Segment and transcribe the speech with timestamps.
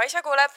[0.00, 0.52] Kaisa kuuleb.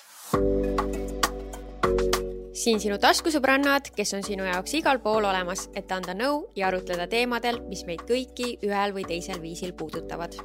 [2.56, 7.10] siin sinu taskusõbrannad, kes on sinu jaoks igal pool olemas, et anda nõu ja arutleda
[7.12, 10.40] teemadel, mis meid kõiki ühel või teisel viisil puudutavad.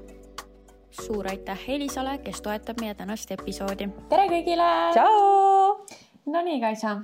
[0.90, 3.86] suur aitäh Elisale, kes toetab meie tänast episoodi.
[4.10, 4.68] tere kõigile.
[4.98, 5.86] tšau.
[6.26, 6.96] Nonii, Kaisa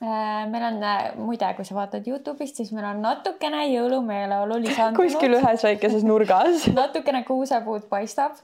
[0.00, 5.00] meil on äh, muide, kui sa vaatad Youtube'ist, siis meil on natukene jõulumeeleolu lisandunud.
[5.00, 8.38] kuskil ühes väikeses nurgas natukene kuusepuud paistab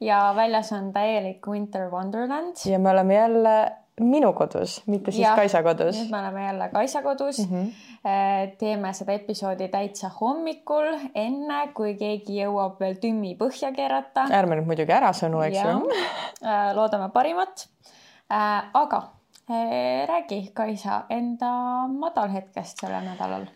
[0.00, 2.62] ja väljas on täielik winter wonderland.
[2.64, 3.56] ja me oleme jälle
[4.00, 5.98] minu kodus, mitte siis ja, Kaisa kodus.
[5.98, 7.56] nüüd me oleme jälle Kaisa kodus mm.
[7.56, 8.56] -hmm.
[8.58, 14.30] teeme seda episoodi täitsa hommikul, enne kui keegi jõuab veel tümmi põhja keerata.
[14.30, 15.88] ärme nüüd muidugi ära sõnu, eks ju.
[16.74, 17.66] loodame parimat.
[18.74, 19.08] aga
[20.06, 21.50] räägi, Kaisa, enda
[21.88, 23.48] madalhetkest sellel nädalal.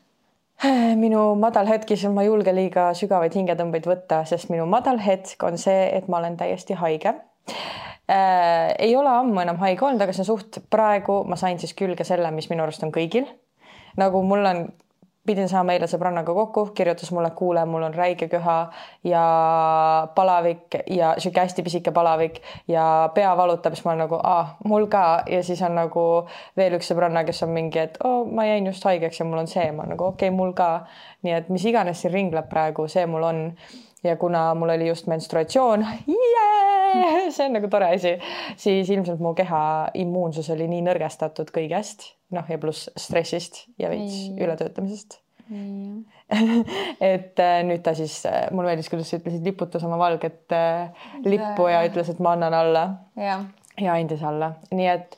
[1.05, 5.89] minu madalhetk, siis ma ei julge liiga sügavaid hingetõmbeid võtta, sest minu madalhetk on see,
[5.97, 8.75] et ma olen täiesti haige äh,.
[8.79, 12.07] ei ole ammu enam haige olnud, aga see on suht praegu ma sain siis külge
[12.07, 13.27] selle, mis minu arust on kõigil.
[14.01, 14.65] nagu mul on
[15.27, 18.57] pidin saama eile sõbrannaga kokku, kirjutas mulle, kuule, mul on räige köha
[19.09, 19.23] ja
[20.15, 24.21] palavik ja sihuke hästi pisike palavik ja pea valutab, siis ma olen nagu,
[24.69, 26.05] mul ka ja siis on nagu
[26.57, 29.51] veel üks sõbranna, kes on mingi, et oh,, ma jäin just haigeks ja mul on
[29.51, 30.71] see, ma nagu okei okay,, mul ka.
[31.25, 33.45] nii et mis iganes siin ringleb praegu, see mul on.
[34.05, 38.17] Ja kuna mul oli just menstruatsioon yeah!, see on nagu tore asi,
[38.61, 44.29] siis ilmselt mu keha immuunsus oli nii nõrgestatud kõigest noh, ja pluss stressist ja veits
[44.35, 45.21] ületöötamisest.
[47.13, 51.05] et äh, nüüd ta siis, äh, mulle meeldis, kuidas sa ütlesid, liputas oma valget äh,
[51.27, 52.87] lippu ja ütles, et ma annan alla.
[53.81, 55.17] ja andis alla, nii et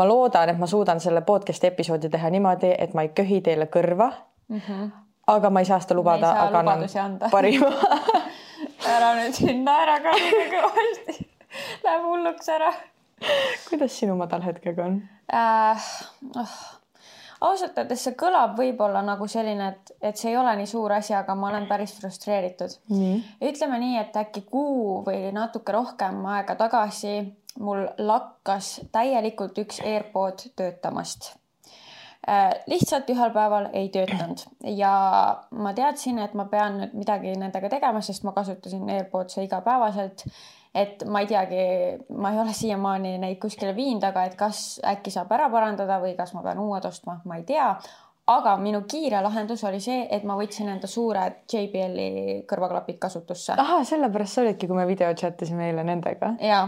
[0.00, 3.68] ma loodan, et ma suudan selle podcast'i episoodi teha niimoodi, et ma ei köhi teile
[3.68, 4.08] kõrva
[4.48, 4.58] mm.
[4.58, 4.90] -hmm.
[5.34, 7.70] Aga ma ei saa seda lubada, aga annan parima
[8.94, 11.28] ära nüüd siin naera ka nii kõvasti.
[11.84, 12.72] Läheb hulluks ära.
[13.68, 15.00] kuidas sinu madalhetkega on
[15.34, 15.88] äh,?
[16.38, 16.58] Oh
[17.40, 21.14] ausalt öeldes see kõlab võib-olla nagu selline, et, et see ei ole nii suur asi,
[21.14, 23.20] aga ma olen päris frustreeritud mm..
[23.50, 27.20] ütleme nii, et äkki kuu või natuke rohkem aega tagasi
[27.62, 31.34] mul lakkas täielikult üks AirPod töötamast
[32.68, 34.42] lihtsalt ühel päeval ei töötanud
[34.76, 34.92] ja
[35.50, 40.26] ma teadsin, et ma pean nüüd midagi nendega tegema, sest ma kasutasin AirPodse igapäevaselt
[40.74, 41.62] et ma ei teagi,
[42.18, 46.14] ma ei ole siiamaani neid kuskile viinud, aga et kas äkki saab ära parandada või
[46.18, 47.70] kas ma pean uued ostma, ma ei tea.
[48.28, 53.54] Aga minu kiire lahendus oli see, et ma võtsin enda suured JBL-i kõrvaklapid kasutusse.
[53.56, 56.34] ahah, sellepärast sa olidki, kui me video chat isime eile nendega.
[56.44, 56.60] ja,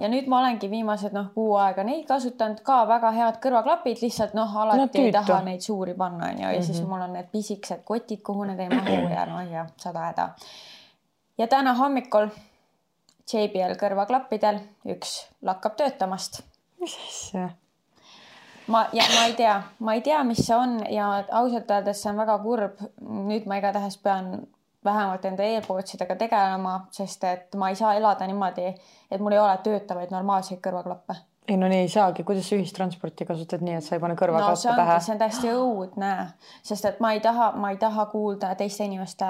[0.00, 4.36] ja nüüd ma olengi viimased noh, kuu aega neid kasutanud ka väga head kõrvaklapid, lihtsalt
[4.36, 6.66] noh, alati no, ei taha neid suuri panna onju ja mm -hmm.
[6.66, 6.90] siis mhm.
[6.90, 10.28] mul on need pisikesed kotid, kuhu need ei mahu ja noh, ja sada häda.
[11.38, 12.28] ja täna hommikul
[13.32, 16.42] JBL kõrvaklappidel, üks lakkab töötamast.
[16.80, 17.48] mis asja?
[18.68, 21.08] Ma ja ma ei tea, ma ei tea, mis see on ja
[21.40, 22.84] ausalt öeldes see on väga kurb.
[23.00, 24.46] nüüd ma igatahes pean
[24.84, 28.68] vähemalt enda e-poodsidega tegelema, sest et ma ei saa elada niimoodi,
[29.10, 31.18] et mul ei ole töötavaid normaalseid kõrvaklappe
[31.48, 34.68] ei no nii ei saagi, kuidas sa ühistransporti kasutad nii, et sa ei pane kõrvaklappe
[34.68, 34.98] no, pähe?
[35.00, 36.10] see on täiesti õudne,
[36.70, 39.28] sest et ma ei taha, ma ei taha kuulda teiste inimeste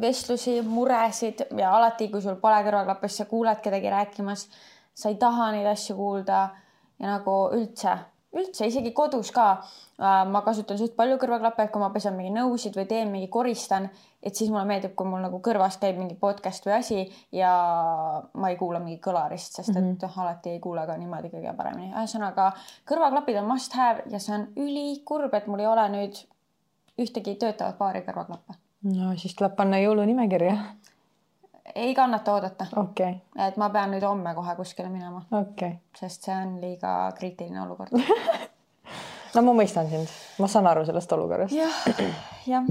[0.00, 4.46] vestlusi, muresid ja alati, kui sul pole kõrvaklappe, siis sa kuuled kedagi rääkimas.
[4.94, 6.48] sa ei taha neid asju kuulda
[6.98, 7.94] ja nagu üldse,
[8.36, 9.48] üldse isegi kodus ka.
[9.98, 13.30] Äh, ma kasutan suht palju kõrvaklappe, et kui ma pesen mingi nõusid või teen mingi,
[13.32, 13.88] koristan,
[14.22, 17.00] et siis mulle meeldib, kui mul nagu kõrvas käib mingi podcast või asi
[17.34, 17.50] ja
[18.34, 20.20] ma ei kuula mingi kõlarist, sest et mm -hmm.
[20.22, 21.92] alati ei kuule ka niimoodi kõige paremini.
[21.94, 22.52] ühesõnaga
[22.86, 26.24] kõrvaklapid on must have ja see on ülikurb, et mul ei ole nüüd
[26.98, 30.56] ühtegi töötavat paari kõrvaklappe no siis tuleb panna jõulunimekirja.
[31.74, 32.66] Ei kannata oodata.
[32.76, 33.18] Okay..
[33.46, 35.24] et ma pean nüüd homme kohe kuskile minema.
[35.42, 35.78] Okay..
[35.98, 37.94] sest see on liiga kriitiline olukord.
[39.36, 40.08] No ma mõistan sind,
[40.40, 41.52] ma saan aru sellest olukorrast.
[41.52, 41.68] Ja,.
[41.84, 42.14] jah,
[42.48, 42.68] jah,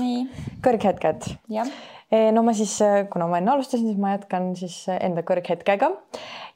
[0.00, 0.24] nii.
[0.64, 1.28] kõrghetked.
[2.10, 2.72] E, no ma siis,
[3.12, 5.92] kuna ma enne alustasin, siis ma jätkan siis enda kõrghetkega.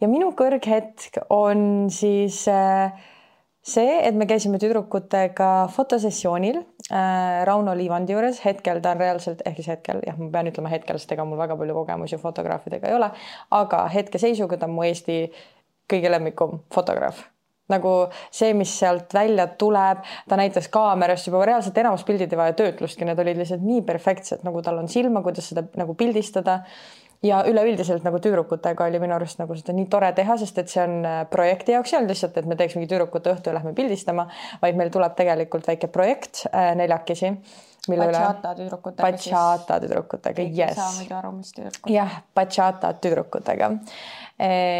[0.03, 2.91] Ja minu kõrghetk on siis äh,
[3.65, 9.71] see, et me käisime tüdrukutega fotosessioonil Rauno Liivandi juures, hetkel ta on reaalselt, ehk siis
[9.73, 13.09] hetkel jah, ma pean ütlema hetkel, sest ega mul väga palju kogemusi fotograafidega ei ole,
[13.57, 15.23] aga hetkeseisuga ta on mu Eesti
[15.89, 17.23] kõige lemmikum fotograaf.
[17.73, 17.91] Nagu
[18.29, 23.07] see, mis sealt välja tuleb, ta näitas kaamerast juba reaalselt enamus pildid ei vaja töötlustki,
[23.09, 26.59] need olid lihtsalt nii perfektsed, nagu tal on silma, kuidas seda nagu pildistada
[27.23, 30.83] ja üleüldiselt nagu tüdrukutega oli minu arust nagu seda nii tore teha, sest et see
[30.85, 33.75] on äh, projekti jaoks ei olnud lihtsalt, et me teeks mingi tüdrukute õhtu ja lähme
[33.77, 34.27] pildistama,
[34.63, 37.37] vaid meil tuleb tegelikult väike projekt äh, neljakesi.
[37.85, 39.05] Bachata tüdrukutega.
[39.05, 40.73] Bachata tüdrukutega, jess.
[40.73, 41.91] ei saa muidu aru, mis tüdrukud.
[41.93, 43.75] jah, Bachata tüdrukutega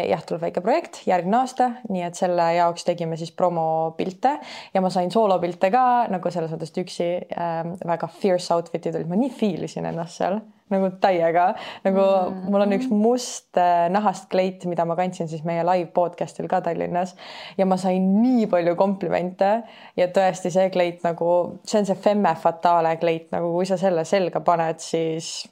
[0.09, 4.33] jah, tuleb väike projekt järgmine aasta, nii et selle jaoks tegime siis promopilte
[4.73, 9.19] ja ma sain soolopilte ka nagu selles mõttes üksi äh, väga fierce outfit'id olid, ma
[9.19, 10.41] nii feel isin ennast seal
[10.73, 11.51] nagu täiega,
[11.85, 15.91] nagu mm mul on üks must äh, nahast kleit, mida ma kandsin siis meie live
[15.93, 17.15] podcast'il ka Tallinnas
[17.57, 19.51] ja ma sain nii palju komplimente
[19.97, 24.05] ja tõesti see kleit nagu, see on see femme fatale kleit, nagu kui sa selle
[24.09, 25.45] selga paned, siis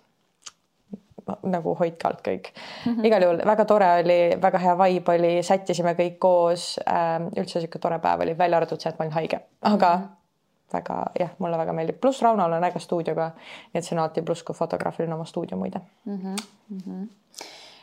[1.47, 2.95] nagu hoidke alt kõik mm.
[2.95, 3.05] -hmm.
[3.07, 7.29] igal juhul väga tore oli, väga hea vibe oli, sättisime kõik koos ähm,.
[7.37, 10.22] üldse sihuke tore päev oli, välja arvatud see, et ma olin haige, aga mm -hmm.
[10.73, 13.31] Väga jah, mulle väga meeldib, pluss Raunol on äge stuudio ka.
[13.73, 16.35] nii et see on alati pluss, kui fotograafil on oma stuudio muide mm.
[16.71, 17.07] -hmm.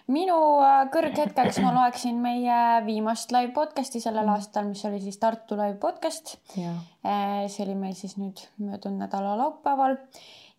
[0.09, 4.35] minu äh, kõrghetkeks ma loeksin meie viimast live podcast'i sellel mm.
[4.35, 6.37] aastal, mis oli siis Tartu live podcast.
[6.59, 9.97] Äh, see oli meil siis nüüd möödunud nädala laupäeval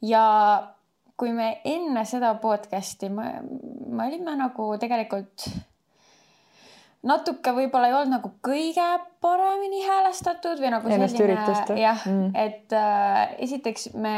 [0.02, 0.24] ja
[1.18, 3.42] kui me enne seda podcast'i, me,
[3.88, 5.46] me olime nagu tegelikult
[7.08, 8.86] natuke võib-olla ei olnud nagu kõige
[9.22, 14.14] paremini häälestatud või nagu Ennast selline jah mm., et äh, esiteks me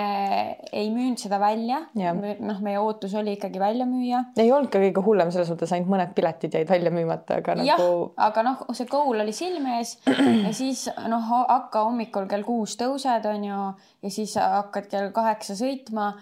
[0.71, 4.24] ei müünud seda välja noh, meie ootus oli ikkagi välja müüa.
[4.39, 7.80] ei olnud ka kõige hullem selles mõttes, ainult mõned piletid jäid välja müümata, aga jah,
[7.80, 8.12] nagu.
[8.27, 13.27] aga noh, see goal oli silme ees ja siis noh, hakka hommikul kell kuus tõused,
[13.31, 13.63] on ju,
[14.03, 16.13] ja siis hakkad kell kaheksa sõitma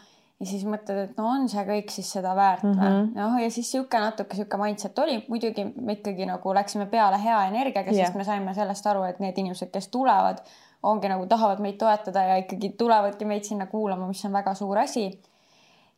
[0.42, 3.10] ja siis mõtled, et no on see kõik siis seda väärt või mm -hmm.
[3.18, 7.44] noh, ja siis sihuke natuke sihuke mindset oli, muidugi me ikkagi nagu läksime peale hea
[7.52, 10.42] energiaga yeah., sest me saime sellest aru, et need inimesed, kes tulevad,
[10.84, 14.78] ongi nagu tahavad meid toetada ja ikkagi tulevadki meid sinna kuulama, mis on väga suur
[14.78, 15.12] asi.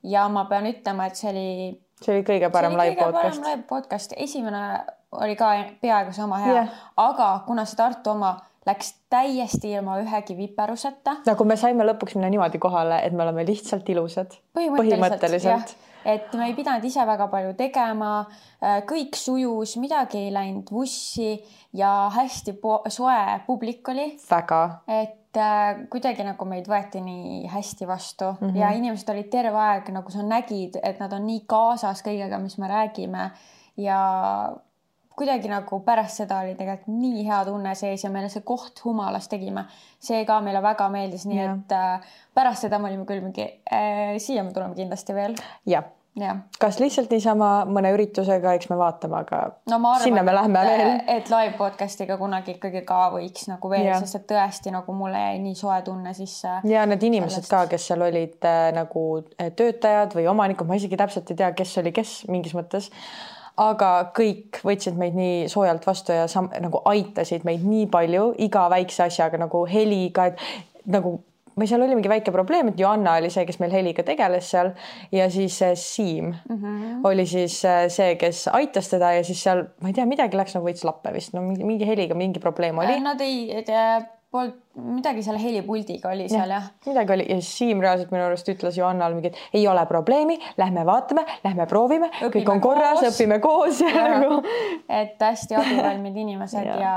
[0.04, 1.82] ja ma pean ütlema, et see oli.
[2.02, 3.46] see oli kõige parem live podcast.
[3.46, 6.68] live podcast, esimene oli ka peaaegu sama hea yeah.,
[6.98, 8.36] aga kuna see Tartu oma
[8.68, 11.18] läks täiesti ilma ühegi viperuseta.
[11.26, 14.38] nagu me saime lõpuks minna niimoodi kohale, et me oleme lihtsalt ilusad.
[14.58, 15.76] põhimõtteliselt, põhimõtteliselt.,
[16.06, 18.14] et me ei pidanud ise väga palju tegema,
[18.62, 21.36] äh, kõik sujus, midagi ei läinud vussi
[21.74, 22.58] ja hästi
[22.88, 24.10] soe publik oli.
[24.30, 24.64] väga.
[24.88, 28.60] et äh, kuidagi nagu meid võeti nii hästi vastu mm -hmm.
[28.60, 32.58] ja inimesed olid terve aeg nagu sa nägid, et nad on nii kaasas kõigega, mis
[32.58, 33.32] me räägime
[33.78, 34.00] ja
[35.18, 39.30] kuidagi nagu pärast seda oli tegelikult nii hea tunne sees ja meile see koht Humalas
[39.32, 39.66] tegime,
[40.02, 41.50] see ka meile väga meeldis, nii ja.
[41.58, 45.38] et äh, pärast seda me olime küll mingi äh,, siia me tuleme kindlasti veel.
[45.70, 46.36] jah ja.
[46.62, 49.40] kas lihtsalt niisama mõne üritusega, eks me vaatame, aga
[49.70, 50.94] no, arvan, sinna me lähme et, veel.
[51.16, 55.40] et live podcast'iga kunagi ikkagi ka võiks nagu veel, sest et tõesti nagu mulle jäi
[55.44, 56.60] nii soe tunne sisse.
[56.70, 57.54] ja need inimesed sellest...
[57.54, 59.06] ka, kes seal olid äh, nagu
[59.38, 62.92] äh, töötajad või omanikud, ma isegi täpselt ei tea, kes oli kes mingis mõttes
[63.62, 68.66] aga kõik võtsid meid nii soojalt vastu ja sam, nagu aitasid meid nii palju iga
[68.74, 71.20] väikse asjaga nagu heliga, et nagu
[71.54, 74.72] või seal oli mingi väike probleem, et Joanna oli see, kes meil heliga tegeles seal
[75.14, 77.06] ja siis Siim mm -hmm.
[77.06, 80.56] oli siis äh, see, kes aitas teda ja siis seal, ma ei tea, midagi läks
[80.58, 83.00] nagu veits lappe vist, no mingi, mingi heliga mingi probleem oli.
[83.00, 84.02] Nad ei tea
[84.34, 84.60] polnud
[84.98, 86.90] midagi selle helipuldiga oli seal jah ja.?
[86.90, 90.86] midagi oli ja Siim reaalselt minu arust ütles Johannale mingi, et ei ole probleemi, lähme
[90.90, 94.40] vaatame, lähme proovime, kõik on korras, õpime koos ja, nagu.
[94.90, 96.96] et hästi abivalmid inimesed ja, ja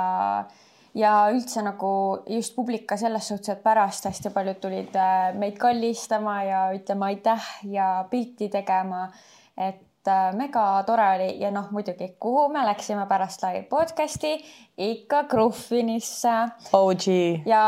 [0.96, 1.90] ja üldse nagu
[2.32, 7.10] just publik ka selles suhtes, et pärast hästi paljud tulid äh, meid kallistama ja ütlema
[7.12, 9.10] aitäh ja pilti tegema.
[9.56, 14.36] et Äh, mega tore oli ja noh, muidugi, kuhu me läksime pärast live podcast'i,
[14.78, 16.34] ikka Gruffinisse.
[16.72, 17.06] OG.
[17.46, 17.62] ja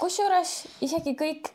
[0.00, 1.52] kusjuures isegi kõik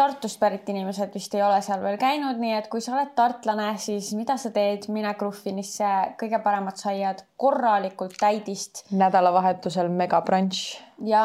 [0.00, 3.66] Tartust pärit inimesed vist ei ole seal veel käinud, nii et kui sa oled tartlane,
[3.82, 5.88] siis mida sa teed, mine Gruffinisse,
[6.20, 8.86] kõige paremad saiad, korralikult täidist.
[8.96, 10.78] nädalavahetusel megabrunch.
[11.04, 11.24] ja,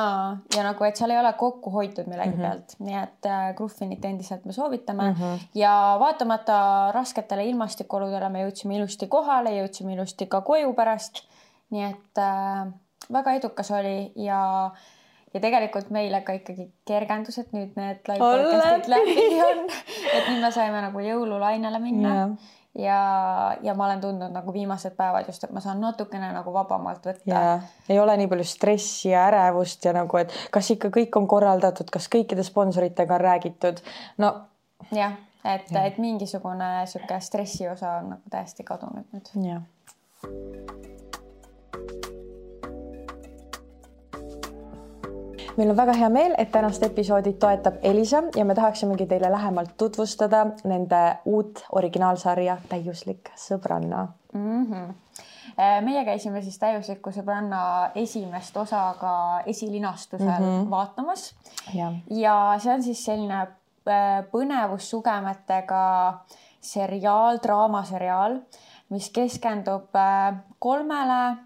[0.56, 2.50] ja nagu, et seal ei ole kokku hoitud millegi mm -hmm.
[2.50, 5.48] pealt, nii et äh, Gruffinit endiselt me soovitame mm -hmm.
[5.56, 11.24] ja vaatamata rasketele ilmastikuoludele me jõudsime ilusti kohale, jõudsime ilusti ka koju pärast.
[11.70, 12.68] nii et äh,
[13.12, 14.95] väga edukas oli ja äh,
[15.36, 19.66] ja tegelikult meile ka ikkagi kergendus, et nüüd need live podcast'id läbi on,
[20.16, 22.14] et nüüd me saime nagu jõululainele minna.
[22.16, 22.54] Yeah.
[22.86, 23.00] ja,
[23.64, 27.28] ja ma olen tundnud nagu viimased päevad just, et ma saan natukene nagu vabamalt võtta.
[27.28, 27.68] Yeah..
[27.92, 31.92] ei ole nii palju stressi ja ärevust ja nagu, et kas ikka kõik on korraldatud,
[31.94, 33.84] kas kõikide sponsoritega on räägitud,
[34.24, 34.34] no.
[34.96, 39.36] jah, et et mingisugune sihuke stressi osa on nagu täiesti kadunud nüüd.
[39.52, 40.75] jah
[45.58, 49.78] meil on väga hea meel, et tänast episoodi toetab Elisa ja me tahaksimegi teile lähemalt
[49.78, 54.66] tutvustada nende uut originaalsarja Täiuslik sõbranna mm.
[54.72, 54.94] -hmm
[55.82, 60.70] meie käisime siis Täiusliku sõbranna esimest osa ka esilinastusel mm -hmm.
[60.70, 61.36] vaatamas
[61.74, 61.92] ja.
[62.10, 66.14] ja see on siis selline äh, põnevussugemetega
[66.62, 68.40] seriaal, draamaseriaal
[68.90, 69.96] mis keskendub
[70.60, 71.38] kolmele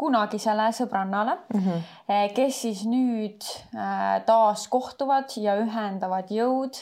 [0.00, 2.32] kunagisele sõbrannale mm, -hmm.
[2.36, 3.44] kes siis nüüd
[4.26, 6.78] taas kohtuvad ja ühendavad jõud,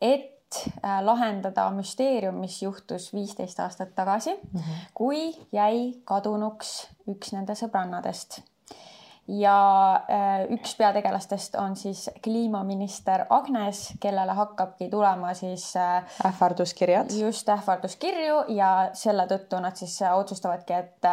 [0.00, 0.60] et
[1.06, 4.86] lahendada müsteerium, mis juhtus viisteist aastat tagasi mm, -hmm.
[4.94, 8.40] kui jäi kadunuks üks nende sõbrannadest
[9.30, 17.10] ja äh, üks peategelastest on siis kliimaminister Agnes, kellele hakkabki tulema siis äh, ähvarduskirjad.
[17.20, 21.10] just ähvarduskirju ja selle tõttu nad siis äh, otsustavadki, et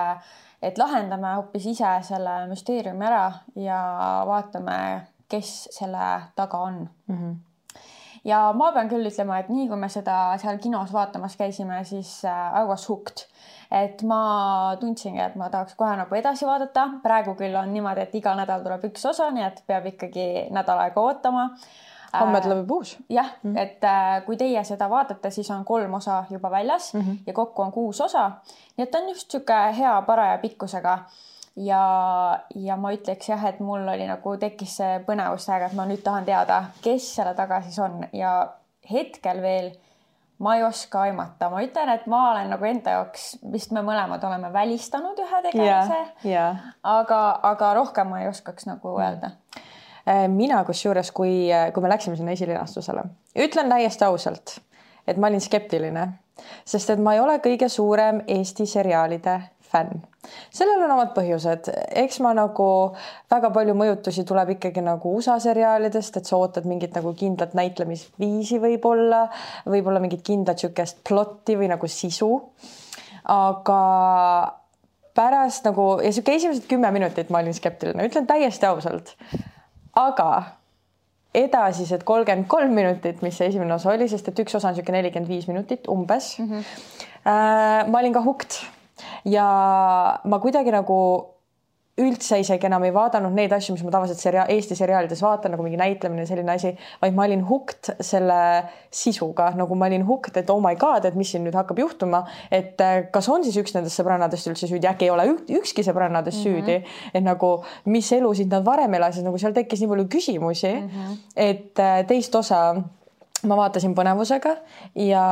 [0.62, 3.82] et lahendame hoopis ise selle müsteeriumi ära ja
[4.26, 4.78] vaatame,
[5.30, 7.18] kes selle taga on mm.
[7.18, 7.36] -hmm
[8.26, 12.24] ja ma pean küll ütlema, et nii kui me seda seal kinos vaatamas käisime, siis
[12.26, 13.28] I was hooked
[13.72, 16.88] et ma tundsingi, et ma tahaks kohe nagu edasi vaadata.
[17.04, 20.86] praegu küll on niimoodi, et iga nädal tuleb üks osa, nii et peab ikkagi nädal
[20.86, 21.50] aega ootama
[22.20, 22.98] homme tuleb juba uus.
[23.10, 23.60] jah mm, -hmm.
[23.60, 27.18] et äh, kui teie seda vaatate, siis on kolm osa juba väljas mm -hmm.
[27.28, 28.32] ja kokku on kuus osa.
[28.78, 31.00] nii et on just niisugune hea paraja pikkusega.
[31.56, 35.86] ja, ja ma ütleks jah, et mul oli nagu tekkis see põnevus täiega, et ma
[35.86, 38.54] nüüd tahan teada, kes selle taga siis on ja
[38.92, 39.72] hetkel veel
[40.40, 44.24] ma ei oska aimata, ma ütlen, et ma olen nagu enda jaoks, vist me mõlemad
[44.28, 46.22] oleme välistanud ühe tegelase yeah,.
[46.26, 46.68] Yeah.
[46.84, 49.34] aga, aga rohkem ma ei oskaks nagu öelda.
[50.08, 53.04] Äh, mina kusjuures, kui, kui me läksime sinna esilinastusele,
[53.48, 54.60] ütlen täiesti ausalt,
[55.08, 56.08] et ma olin skeptiline,
[56.66, 59.40] sest et ma ei ole kõige suurem Eesti seriaalide
[59.72, 60.02] fänn.
[60.52, 61.70] sellel on omad põhjused,
[62.04, 62.68] eks ma nagu
[63.32, 68.60] väga palju mõjutusi tuleb ikkagi nagu USA seriaalidest, et sa ootad mingit nagu kindlat näitlemisviisi
[68.64, 69.26] võib-olla,
[69.66, 72.32] võib-olla mingit kindlat niisugust plotti või nagu sisu.
[73.28, 73.82] aga
[75.18, 79.16] pärast nagu ja sihuke esimesed kümme minutit ma olin skeptiline, ütlen täiesti ausalt.
[79.96, 80.30] aga
[81.38, 85.02] edasised kolmkümmend kolm minutit, mis see esimene osa oli, sest et üks osa on niisugune
[85.02, 86.50] nelikümmend viis minutit umbes mm.
[86.52, 86.64] -hmm.
[87.92, 88.56] Ma olin ka hooked
[89.26, 89.48] ja
[90.24, 91.00] ma kuidagi nagu
[91.98, 95.64] üldse isegi enam ei vaadanud neid asju, mis ma tavaliselt seria-, Eesti seriaalides vaatan, nagu
[95.66, 98.38] mingi näitlemine, selline asi, vaid ma olin hooked selle
[98.94, 102.22] sisuga, nagu ma olin hooked, et oh my god, et mis siin nüüd hakkab juhtuma,
[102.54, 105.26] et äh, kas on siis üks nendest sõbrannadest üldse süüdi, äkki ei ole
[105.58, 106.70] ükski sõbrannadest mm -hmm.
[106.70, 107.52] süüdi, et nagu
[107.90, 111.18] mis elusid nad varem elasid, nagu seal tekkis nii palju küsimusi mm, -hmm.
[111.36, 112.76] et äh, teist osa
[113.44, 114.56] ma vaatasin põnevusega
[114.96, 115.26] ja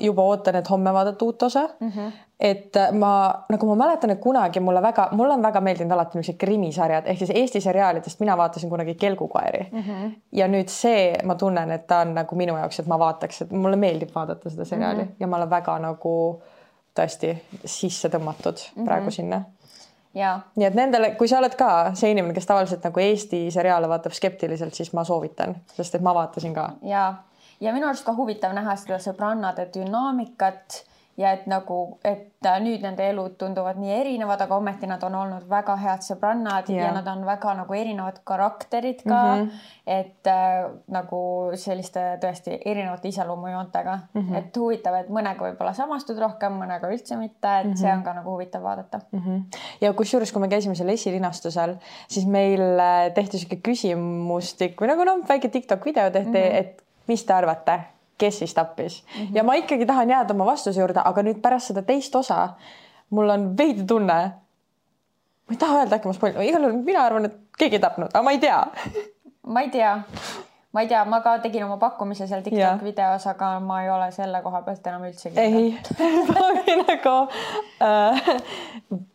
[0.00, 1.90] juba ootan, et homme vaadata uut osa mm.
[1.90, 6.18] -hmm et ma nagu ma mäletan, et kunagi mulle väga, mulle on väga meeldinud alati
[6.18, 9.82] niisugused krimisarjad ehk siis Eesti seriaalidest mina vaatasin kunagi Kelgukoeri mm.
[9.82, 10.10] -hmm.
[10.32, 13.50] ja nüüd see, ma tunnen, et ta on nagu minu jaoks, et ma vaataks, et
[13.50, 15.20] mulle meeldib vaadata seda seriaali mm -hmm.
[15.20, 16.42] ja ma olen väga nagu
[17.00, 18.84] tõesti sisse tõmmatud mm -hmm.
[18.84, 19.42] praegu sinna.
[20.56, 24.12] nii et nendele, kui sa oled ka see inimene, kes tavaliselt nagu Eesti seriaale vaatab
[24.12, 26.70] skeptiliselt, siis ma soovitan, sest et ma vaatasin ka.
[26.82, 27.14] ja,
[27.60, 30.84] ja minu arust ka huvitav näha seda sõbrannade dünaamikat
[31.16, 35.14] ja et nagu, et äh, nüüd nende elud tunduvad nii erinevad, aga ometi nad on
[35.16, 36.86] olnud väga head sõbrannad yeah.
[36.86, 39.46] ja nad on väga nagu erinevad karakterid ka mm.
[39.46, 39.64] -hmm.
[39.96, 41.22] et äh, nagu
[41.56, 44.38] selliste tõesti erinevate iseloomujoontega mm, -hmm.
[44.38, 47.80] et huvitav, et mõnega võib-olla samastud rohkem, mõnega üldse mitte, et mm -hmm.
[47.80, 49.20] see on ka nagu huvitav vaadata mm.
[49.26, 49.42] -hmm.
[49.80, 51.76] ja kusjuures, kui me käisime seal esilinastusel,
[52.08, 56.58] siis meil äh, tehti sihuke küsimustik või nagu noh, väike Tiktok video tehti mm, -hmm.
[56.58, 59.22] et mis te arvate kes siis tappis mm.
[59.22, 59.36] -hmm.
[59.36, 62.48] ja ma ikkagi tahan jääda oma vastuse juurde, aga nüüd pärast seda teist osa
[63.10, 64.18] mul on veidi tunne.
[65.46, 68.10] ma ei taha öelda, äkki ma spoil-, igal juhul mina arvan, et keegi ei tapnud,
[68.12, 68.60] aga ma ei tea
[69.54, 69.92] ma ei tea,
[70.72, 74.10] ma ei tea, ma ka tegin oma pakkumise seal TikTok videos, aga ma ei ole
[74.12, 75.38] selle koha pealt enam üldsegi.
[75.40, 75.78] ei
[76.82, 77.14] nagu
[77.82, 78.34] äh,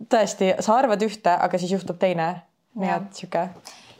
[0.09, 2.33] tõesti, sa arvad ühte, aga siis juhtub teine.
[2.79, 3.49] nii et sihuke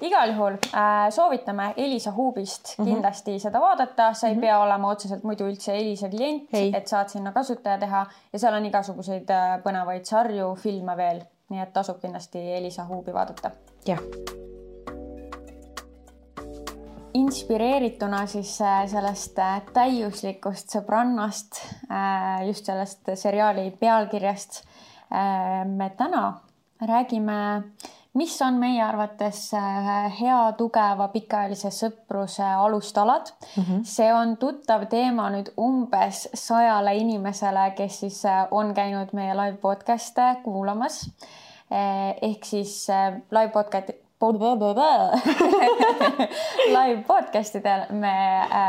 [0.02, 2.94] igal juhul äh, soovitame Elisa Hubist mm -hmm.
[2.94, 4.42] kindlasti seda vaadata, sa ei mm -hmm.
[4.42, 8.66] pea olema otseselt muidu üldse Elisa klient, et saad sinna kasutaja teha ja seal on
[8.66, 13.52] igasuguseid äh, põnevaid sarju, filme veel, nii et tasub kindlasti Elisa Hubi vaadata.
[13.88, 14.00] jah
[17.14, 21.62] inspireerituna siis äh, sellest äh, täiuslikust sõbrannast,
[22.48, 24.64] just sellest seriaali pealkirjast
[25.66, 26.42] me täna
[26.88, 27.64] räägime
[28.14, 33.64] mis on meie arvates äh, hea, tugeva pikaajalise sõpruse alustalad mm.
[33.64, 33.84] -hmm.
[33.88, 39.58] see on tuttav teema nüüd umbes sajale inimesele, kes siis äh, on käinud meie live
[39.64, 41.06] podcast'e kuulamas.
[41.72, 42.88] Äh, ehk siis
[43.32, 43.92] live podcast,
[46.78, 48.12] live podcast idel me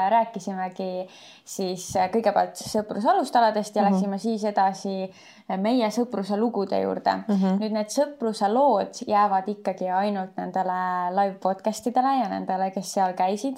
[0.08, 1.08] rääkisimegi
[1.44, 3.92] siis kõigepealt sõpruse alustaladest ja mm -hmm.
[3.92, 5.12] läksime siis edasi
[5.56, 7.34] meie sõpruse lugude juurde mm.
[7.34, 7.58] -hmm.
[7.60, 10.78] nüüd need sõpruse lood jäävad ikkagi ainult nendele
[11.10, 13.56] live podcast idele ja nendele, kes seal käisid.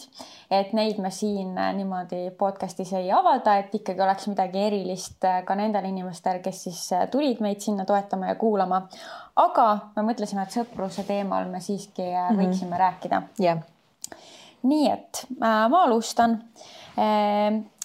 [0.50, 5.84] et neid me siin niimoodi podcast'is ei avalda, et ikkagi oleks midagi erilist ka nendel
[5.84, 8.88] inimestel, kes siis tulid meid sinna toetama ja kuulama
[9.40, 12.40] aga me mõtlesime, et sõpruse teemal me siiski mm -hmm.
[12.42, 13.62] võiksime rääkida yeah..
[14.62, 16.42] nii et äh, ma alustan.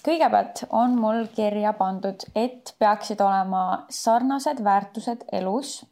[0.00, 5.82] Kõigepealt on mul kirja pandud, et peaksid olema sarnased väärtused elus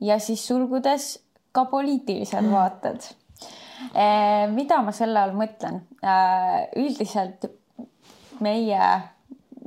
[0.00, 1.16] ja siis sulgudes
[1.52, 2.52] ka poliitilised mhm.
[2.54, 3.08] vaated.
[3.94, 5.80] Ehm, mida ma selle all mõtlen?
[6.04, 7.48] Äh, üldiselt
[8.44, 8.84] meie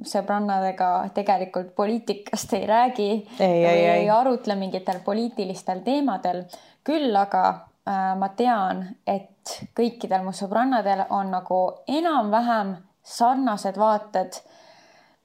[0.08, 3.10] sõbrannadega tegelikult poliitikast ei räägi
[3.40, 6.44] ei, ei, ei arutle mingitel poliitilistel teemadel.
[6.84, 14.42] küll aga äh, ma tean, et kõikidel mu sõbrannadel on nagu enam-vähem sarnased vaated,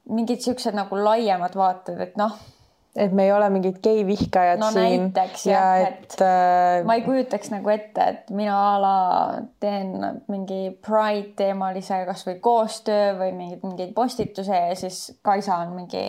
[0.09, 2.37] mingid siuksed nagu laiemad vaated, et noh
[2.99, 5.03] et me ei ole mingid geivihkajad no, siin.
[5.07, 6.85] näiteks jah, et, et äh...
[6.87, 8.95] ma ei kujutaks nagu ette, et mina a la
[9.61, 9.93] teen
[10.31, 16.03] mingi Pride teemalise kasvõi koostöö või mingeid, mingeid postituse ja siis Kaisa on mingi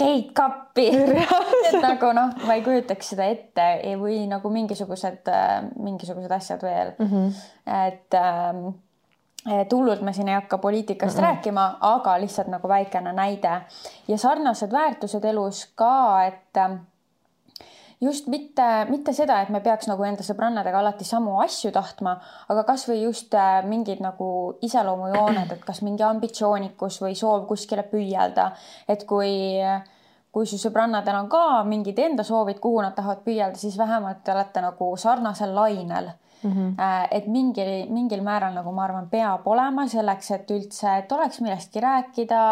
[0.00, 0.86] gate cup'i
[1.70, 3.66] et nagu noh, ma ei kujutaks seda ette
[4.00, 7.10] või nagu mingisugused, äh, mingisugused asjad veel mm.
[7.10, 7.42] -hmm.
[7.80, 8.70] et ähm,
[9.48, 11.26] et hullult me siin ei hakka poliitikast mm -mm.
[11.26, 13.60] rääkima, aga lihtsalt nagu väikene näide.
[14.08, 16.74] Ja sarnased väärtused elus ka, et ähm,
[18.00, 22.64] just mitte, mitte seda, et me peaks nagu enda sõbrannadega alati samu asju tahtma, aga
[22.64, 28.50] kasvõi just äh, mingid nagu iseloomujooned, et kas mingi ambitsioonikus või soov kuskile püüelda,
[28.88, 29.56] et kui
[30.32, 34.32] kui su sõbrannadel on ka mingid enda soovid, kuhu nad tahavad püüelda, siis vähemalt te
[34.32, 36.50] olete nagu sarnasel lainel mm.
[36.52, 37.06] -hmm.
[37.10, 41.80] et mingil, mingil määral nagu ma arvan, peab olema selleks, et üldse, et oleks millestki
[41.80, 42.42] rääkida,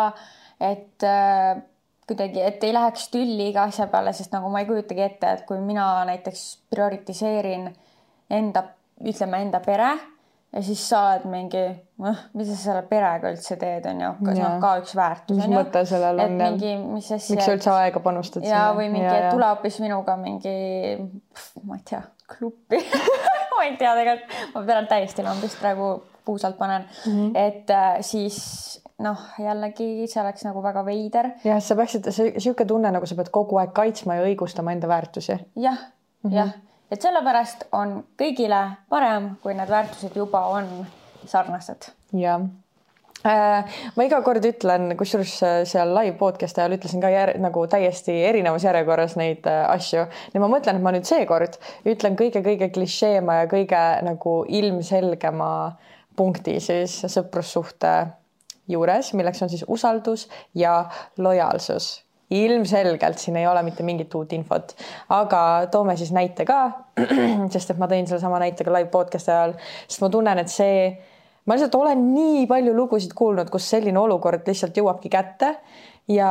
[0.60, 1.62] et äh,
[2.08, 5.46] kuidagi, et ei läheks tülli iga asja peale, sest nagu ma ei kujutagi ette, et
[5.48, 7.68] kui mina näiteks prioritiseerin
[8.30, 8.64] enda,
[9.04, 9.92] ütleme enda pere
[10.52, 11.62] ja siis sa oled mingi,
[12.02, 15.36] noh, mida sa selle perega üldse teed, on ju, kas noh, ka üks väärtus.
[15.36, 16.36] mis mõte sellel on?
[16.40, 17.36] mingi, mis asja.
[17.36, 18.46] miks sa üldse aega panustad?
[18.48, 20.54] ja, või mingi, tule hoopis minuga mingi,
[21.68, 22.80] ma ei tea, klubi
[23.58, 25.90] ma ei tea tegelikult, ma pean täiesti lambist praegu
[26.28, 27.30] puusalt panen mm, -hmm.
[27.34, 28.38] et äh, siis
[28.98, 31.30] noh, jällegi see oleks nagu väga veider.
[31.44, 35.32] jah, sa peaksid, sihuke tunne, nagu sa pead kogu aeg kaitsma ja õigustama enda väärtusi
[35.32, 35.38] ja,.
[35.56, 35.78] jah,
[36.22, 36.34] mhm.
[36.34, 36.54] jah,
[36.90, 40.86] et sellepärast on kõigile parem, kui need väärtused juba on
[41.26, 41.92] sarnased.
[42.12, 42.48] jah
[43.28, 48.14] ma iga kord ütlen, kusjuures äh, seal live podcast'i ajal ütlesin ka jär, nagu täiesti
[48.28, 50.06] erinevas järjekorras neid äh, asju.
[50.34, 55.52] Ja ma mõtlen, et ma nüüd seekord ütlen kõige-kõige klišeema ja kõige nagu ilmselgema
[56.18, 57.94] punkti siis sõprussuhte
[58.68, 60.82] juures, milleks on siis usaldus ja
[61.18, 61.98] lojaalsus.
[62.30, 64.74] Ilmselgelt siin ei ole mitte mingit uut infot,
[65.16, 66.58] aga toome siis näite ka,
[67.54, 69.54] sest et ma tõin sellesama näite ka live podcast'i ajal,
[69.86, 70.82] sest ma tunnen, et see
[71.48, 75.54] ma lihtsalt olen nii palju lugusid kuulnud, kus selline olukord lihtsalt jõuabki kätte
[76.12, 76.30] ja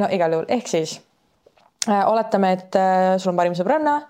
[0.00, 0.96] no igal juhul, ehk siis
[1.88, 4.00] äh, oletame, et äh, sul on parim sõbranna,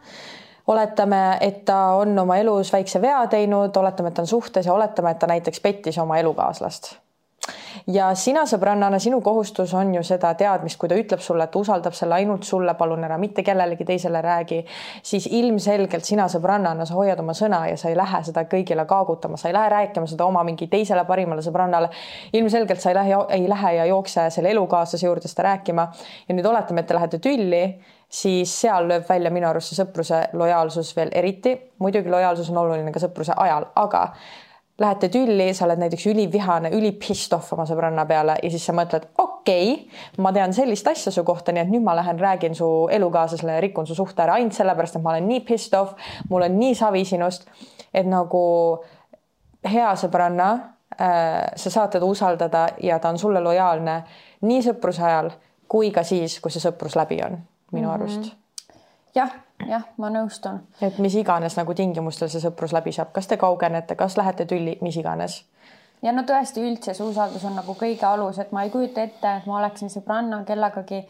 [0.70, 4.74] oletame, et ta on oma elus väikse vea teinud, oletame, et ta on suhtes ja
[4.76, 6.94] oletame, et ta näiteks pettis oma elukaaslast
[7.90, 11.94] ja sina sõbrannana, sinu kohustus on ju seda teadmist, kui ta ütleb sulle, et usaldab
[11.96, 14.60] selle ainult sulle, palun ära mitte kellelegi teisele räägi,
[15.02, 19.38] siis ilmselgelt sina sõbrannana, sa hoiad oma sõna ja sa ei lähe seda kõigile kaagutama,
[19.40, 21.90] sa ei lähe rääkima seda oma mingi teisele parimale sõbrannale.
[22.32, 25.88] ilmselgelt sa ei lähe, ei lähe ja jookse selle elukaaslase juurde seda rääkima.
[26.28, 27.64] ja nüüd oletame, et te lähete tülli
[28.10, 31.56] siis seal lööb välja minu arust see sõpruse lojaalsus veel eriti.
[31.78, 34.08] muidugi lojaalsus on oluline ka sõpruse ajal, aga
[34.80, 38.74] lähete tülli, sa oled näiteks ülivihane, üli pissed off oma sõbranna peale ja siis sa
[38.76, 42.56] mõtled, okei okay,, ma tean sellist asja su kohta, nii et nüüd ma lähen räägin
[42.56, 45.92] su elukaaslasele ja rikun su suhte ära ainult sellepärast, et ma olen nii pissed off,
[46.30, 47.44] mul on nii savi sinust,
[47.92, 48.42] et nagu
[49.68, 50.48] hea sõbranna
[50.96, 54.00] äh,, sa saad teda usaldada ja ta on sulle lojaalne
[54.48, 55.30] nii sõpruse ajal
[55.70, 57.36] kui ka siis, kui see sõprus läbi on,
[57.72, 57.94] minu mm -hmm.
[57.94, 58.32] arust.
[59.14, 59.30] jah
[59.68, 60.60] jah, ma nõustun.
[60.82, 64.78] et mis iganes nagu tingimustel see sõprus läbi saab, kas te kaugenete, kas lähete tülli,
[64.80, 65.44] mis iganes.
[66.02, 69.36] ja no tõesti üldse see usaldus on nagu kõige alus, et ma ei kujuta ette,
[69.36, 71.04] et ma oleksin sõbranna kellegagi,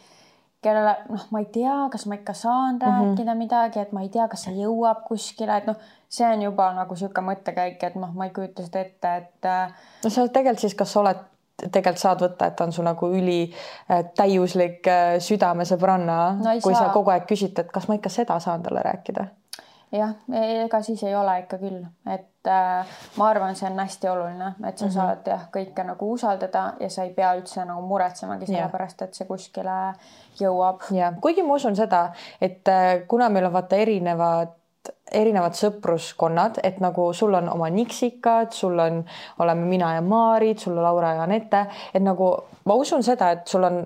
[0.63, 3.11] kellele noh, ma ei tea, kas ma ikka saan mm -hmm.
[3.11, 5.77] rääkida midagi, et ma ei tea, kas see jõuab kuskile, et noh,
[6.09, 9.45] see on juba nagu niisugune mõttekäik, et noh, ma ei kujuta seda ette, et.
[9.45, 9.73] Äh,
[10.05, 11.17] no sa tegelikult siis, kas sa oled
[11.66, 16.87] tegelikult saad võtta, et ta on su nagu ülitäiuslik äh, südamesõbranna no, kui saa.
[16.87, 19.29] sa kogu aeg küsid, et kas ma ikka seda saan talle rääkida
[19.92, 20.14] jah,
[20.64, 24.79] ega siis ei ole ikka küll, et äh, ma arvan, see on hästi oluline, et
[24.79, 24.94] sa mm -hmm.
[24.94, 29.27] saad jah, kõike nagu usaldada ja sa ei pea üldse nagu muretsemagi sellepärast, et see
[29.27, 29.94] kuskile
[30.40, 30.87] jõuab.
[30.90, 34.60] ja kuigi ma usun seda, et äh, kuna meil on vaata erinevad
[35.12, 39.01] erinevad sõpruskonnad, et nagu sul on oma niksikad, sul on,
[39.43, 41.64] oleme mina ja Maarit, sul Laura ja Anette,
[41.95, 42.31] et nagu
[42.64, 43.83] ma usun seda, et sul on,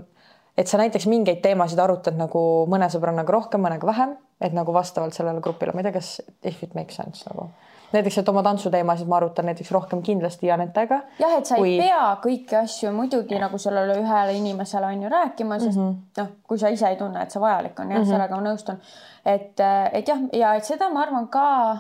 [0.57, 5.17] et sa näiteks mingeid teemasid arutad nagu mõne sõbrannaga rohkem, mõnega vähem, et nagu vastavalt
[5.17, 7.49] sellele grupile, ma ei tea, kas if it makes sense nagu
[7.95, 11.01] näiteks, et oma tantsuteemasid ma arutan näiteks rohkem kindlasti Janetega.
[11.19, 11.75] jah, et sa kui...
[11.75, 16.21] ei pea kõiki asju muidugi nagu sellele ühele inimesele on ju rääkima, sest mm -hmm.
[16.21, 18.11] noh, kui sa ise ei tunne, et see vajalik on, jah mm, -hmm.
[18.11, 18.79] sellega ma nõustun.
[19.25, 19.61] et,
[19.93, 21.77] et jah, ja et seda ma arvan ka.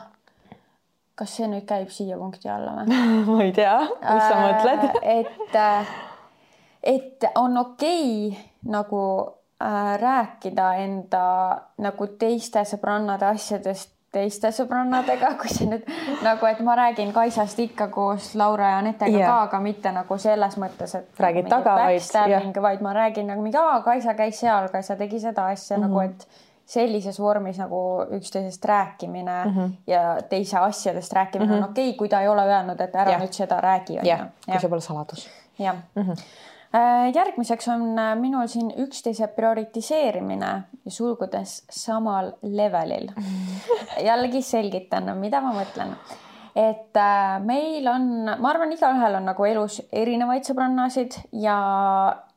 [1.14, 2.86] kas see nüüd käib siia punkti alla või
[3.36, 5.64] ma ei tea, mis sa äh, mõtled et,
[6.82, 9.00] et on okei okay, nagu
[9.62, 15.90] äh, rääkida enda nagu teiste sõbrannade asjadest teiste sõbrannadega, kui see nüüd
[16.24, 19.28] nagu, et ma räägin Kaisast ikka koos Laura ja Anetega yeah.
[19.28, 23.60] ka, aga mitte nagu selles mõttes, et räägid taga, vaid, vaid ma räägin nagu mingi,
[23.60, 25.88] aa, Kaisa käis seal, Kaisa tegi seda asja mm -hmm.
[25.88, 27.78] nagu, et sellises vormis nagu
[28.16, 29.70] üksteisest rääkimine mm -hmm.
[29.86, 31.64] ja teise asjadest rääkimine mm -hmm.
[31.64, 33.22] on okei okay,, kui ta ei ole öelnud, et ära yeah.
[33.22, 34.00] nüüd seda räägi.
[34.02, 35.28] jah, kui see pole saladus.
[35.58, 36.52] jah mm -hmm
[37.14, 40.50] järgmiseks on äh, minul siin üksteise prioritiseerimine
[40.88, 43.10] sulgudes samal levelil.
[44.08, 45.94] jällegi selgitan, mida ma mõtlen.
[46.54, 51.56] et äh, meil on, ma arvan, igaühel on nagu elus erinevaid sõbrannasid ja,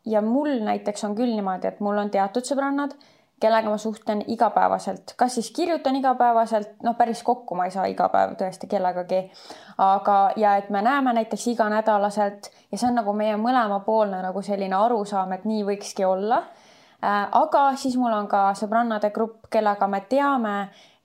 [0.05, 2.95] ja mul näiteks on küll niimoodi, et mul on teatud sõbrannad
[3.39, 8.09] kellega ma suhtlen igapäevaselt, kas siis kirjutan igapäevaselt, noh, päris kokku ma ei saa iga
[8.09, 9.21] päev tõesti kellegagi,
[9.77, 14.75] aga, ja et me näeme näiteks iganädalaselt ja see on nagu meie mõlemapoolne nagu selline
[14.75, 16.41] arusaam, et nii võikski olla.
[16.97, 20.55] Äh, aga siis mul on ka sõbrannade grupp, kellega me teame,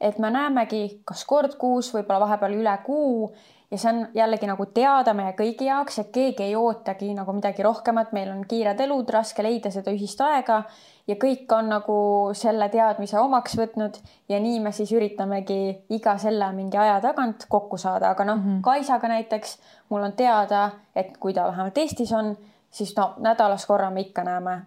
[0.00, 3.28] et me näemegi kas kord kuus, võib-olla vahepeal üle kuu
[3.72, 7.64] ja see on jällegi nagu teada meie kõigi jaoks, et keegi ei ootagi nagu midagi
[7.64, 10.62] rohkemat, meil on kiired elud, raske leida seda ühist aega
[11.08, 11.96] ja kõik on nagu
[12.36, 13.96] selle teadmise omaks võtnud
[14.28, 18.48] ja nii me siis üritamegi iga selle mingi aja tagant kokku saada, aga noh mm
[18.48, 19.56] -hmm., Kaisaga näiteks
[19.88, 22.36] mul on teada, et kui ta vähemalt Eestis on,
[22.70, 24.62] siis no nädalas korra me ikka näeme.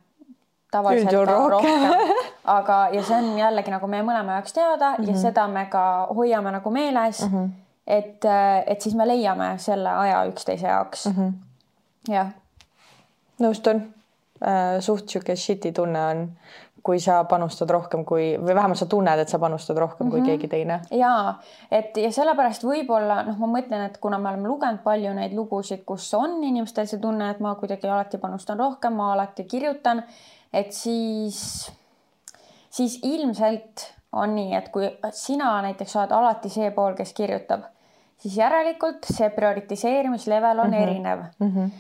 [0.72, 1.82] tavaliselt ka rohkem,
[2.44, 5.08] aga, ja see on jällegi nagu meie mõlema jaoks teada mm -hmm.
[5.08, 5.22] ja mhm.
[5.22, 7.38] seda me ka hoiame nagu meeles mm.
[7.38, 7.65] -hmm.
[7.88, 8.26] Et,
[8.66, 11.14] et siis me leiame selle aja üksteise jaoks mm.
[11.18, 12.14] -hmm.
[12.14, 12.32] jah.
[13.40, 13.82] nõustun
[14.46, 16.24] äh, suht sihuke shit'i tunne on,
[16.86, 20.12] kui sa panustad rohkem kui või vähemalt sa tunned, et sa panustad rohkem mm -hmm.
[20.12, 20.28] kui mhm.
[20.30, 20.80] keegi teine.
[20.92, 21.34] ja
[21.72, 25.86] et ja sellepärast võib-olla noh, ma mõtlen, et kuna me oleme lugenud palju neid lugusid,
[25.86, 30.04] kus on inimestel see tunne, et ma kuidagi alati panustan rohkem, ma alati kirjutan,
[30.54, 31.72] et siis,
[32.70, 37.66] siis ilmselt on nii, et kui sina näiteks oled alati see pool, kes kirjutab,
[38.18, 40.84] siis järelikult see prioritiseerimislevel on mm -hmm.
[40.84, 41.52] erinev mm.
[41.52, 41.72] -hmm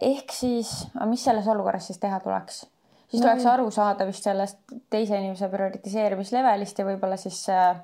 [0.00, 2.66] ehk siis, mis selles olukorras siis teha tuleks?
[3.08, 3.28] siis no.
[3.28, 4.58] tuleks aru saada vist sellest
[4.90, 7.76] teise inimese prioritiseerimislevelist ja võib-olla siis äh,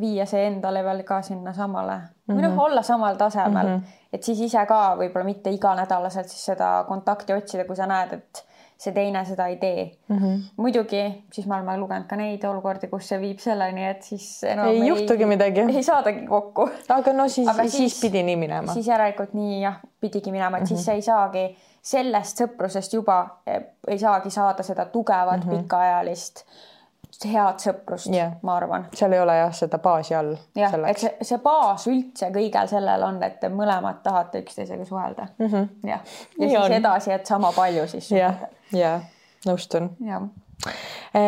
[0.00, 2.34] viia see enda level ka sinna samale mm -hmm.
[2.34, 2.60] või noh, mhm.
[2.60, 4.12] olla samal tasemel mm, -hmm.
[4.12, 8.44] et siis ise ka võib-olla mitte iganädalaselt siis seda kontakti otsida, kui sa näed, et
[8.78, 10.18] see teine seda ei tee mm.
[10.18, 10.42] -hmm.
[10.56, 14.68] muidugi siis me oleme lugenud ka neid olukordi, kus see viib selleni, et siis enam
[14.68, 15.60] ei, ei juhtugi midagi.
[15.60, 16.68] ei saadagi kokku.
[16.88, 18.72] aga no siis, siis, siis pidi nii minema.
[18.72, 20.68] siis järelikult nii jah, pidigi minema, et mm -hmm.
[20.68, 20.94] siis mhm.
[20.94, 25.62] ei saagi sellest sõprusest juba eh, ei saagi saada seda tugevat mm -hmm.
[25.62, 26.44] pikaajalist
[27.26, 28.86] head sõprust yeah., ma arvan.
[28.94, 30.34] seal ei ole jah seda baasi all.
[30.56, 35.28] jah, et see, see baas üldse kõigel sellel on, et te mõlemad tahate üksteisega suhelda
[35.38, 35.46] mm.
[35.46, 35.68] -hmm.
[35.90, 36.72] jah, ja Nii siis on.
[36.72, 38.10] edasi, et sama palju siis.
[38.12, 39.00] jah, ja
[39.46, 39.90] nõustun.
[40.06, 40.28] jah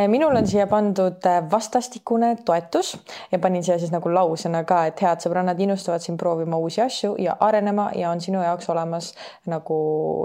[0.08, 2.96] minul on siia pandud eh, vastastikune toetus
[3.32, 7.14] ja panin siia siis nagu lausena ka, et head sõbrannad innustavad sind proovima uusi asju
[7.18, 9.14] ja arenema ja on sinu jaoks olemas
[9.46, 9.80] nagu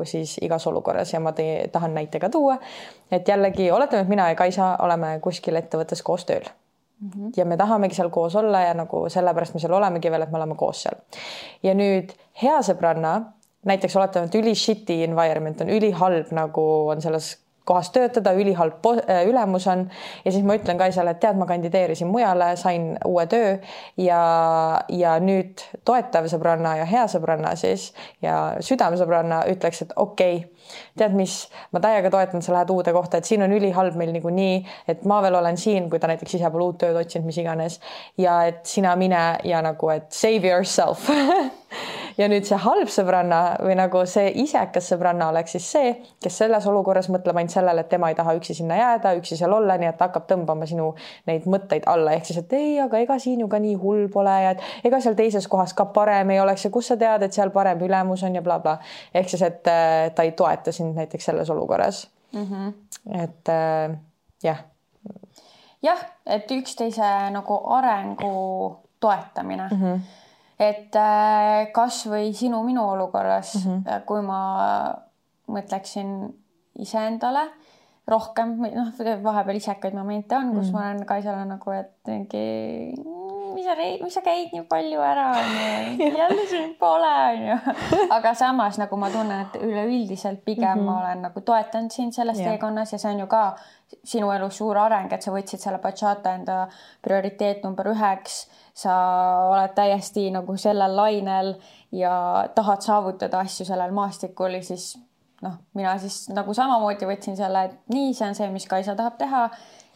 [0.10, 2.58] siis igas olukorras ja ma teie, tahan näite ka tuua.
[3.12, 6.50] et jällegi oletame, et mina ja Kaisa oleme kuskil ettevõttes koos tööl
[7.02, 7.32] Mm -hmm.
[7.38, 10.38] ja me tahamegi seal koos olla ja nagu sellepärast me seal olemegi veel, et me
[10.38, 10.96] oleme koos seal.
[11.64, 13.22] ja nüüd hea sõbranna,
[13.64, 19.24] näiteks oletame, et üli shitty environment on ülihalb, nagu on selles kohas töötada, ülihalb äh,
[19.28, 19.88] ülemus on.
[20.26, 23.56] Ja siis ma ütlen Kaisale, et tead, ma kandideerisin mujale, sain uue töö
[23.98, 24.22] ja,
[24.90, 27.92] ja nüüd toetav sõbranna ja hea sõbranna siis
[28.24, 30.52] ja südamesõbranna ütleks, et okei okay,,
[30.98, 31.36] tead mis,
[31.74, 34.56] ma täiega toetan, sa lähed uude kohta, et siin on ülihalb meil niikuinii,
[34.92, 37.80] et ma veel olen siin, kui ta näiteks ise pole uut tööd otsinud, mis iganes.
[38.22, 41.10] Ja et sina mine ja nagu, et save yourself
[42.18, 45.92] ja nüüd see halb sõbranna või nagu see isekas sõbranna oleks siis see,
[46.24, 49.54] kes selles olukorras mõtleb ainult sellele, et tema ei taha üksi sinna jääda, üksi seal
[49.56, 50.92] olla, nii et ta hakkab tõmbama sinu
[51.30, 54.36] neid mõtteid alla, ehk siis, et ei, aga ega siin ju ka nii hull pole
[54.46, 57.36] ja et ega seal teises kohas ka parem ei oleks ja kust sa tead, et
[57.36, 59.22] seal parem ülemus on ja blablabla bla..
[59.22, 62.48] ehk siis, et ta ei toeta sind näiteks selles olukorras mm.
[62.48, 62.74] -hmm.
[63.24, 63.98] et äh,
[64.44, 64.64] jah.
[65.82, 69.82] jah, et üksteise nagu arengu toetamine mm.
[69.82, 70.24] -hmm
[70.60, 74.06] et äh, kasvõi sinu-minu olukorras mm, -hmm.
[74.06, 74.42] kui ma
[75.52, 76.34] mõtleksin
[76.80, 77.50] iseendale
[78.08, 78.90] rohkem, noh,
[79.24, 80.74] vahepeal isekaid momente on, kus mm.
[80.76, 82.44] ma olen Kaisale nagu, et mingi,
[83.56, 87.56] mis sa, mis sa käid nii palju ära, onju, jälle sind pole, onju.
[88.14, 90.92] aga samas nagu ma tunnen, et üleüldiselt pigem mm -hmm.
[90.92, 92.52] ma olen nagu toetanud sind selles yeah.
[92.52, 93.56] teekonnas ja see on ju ka
[94.04, 96.68] sinu elus suur areng, et sa võtsid selle bachata enda
[97.02, 98.94] prioriteet number üheks sa
[99.48, 101.54] oled täiesti nagu sellel lainel
[101.96, 104.98] ja tahad saavutada asju sellel maastikul, siis
[105.46, 109.18] noh, mina siis nagu samamoodi võtsin selle, et nii, see on see, mis Kaisa tahab
[109.22, 109.48] teha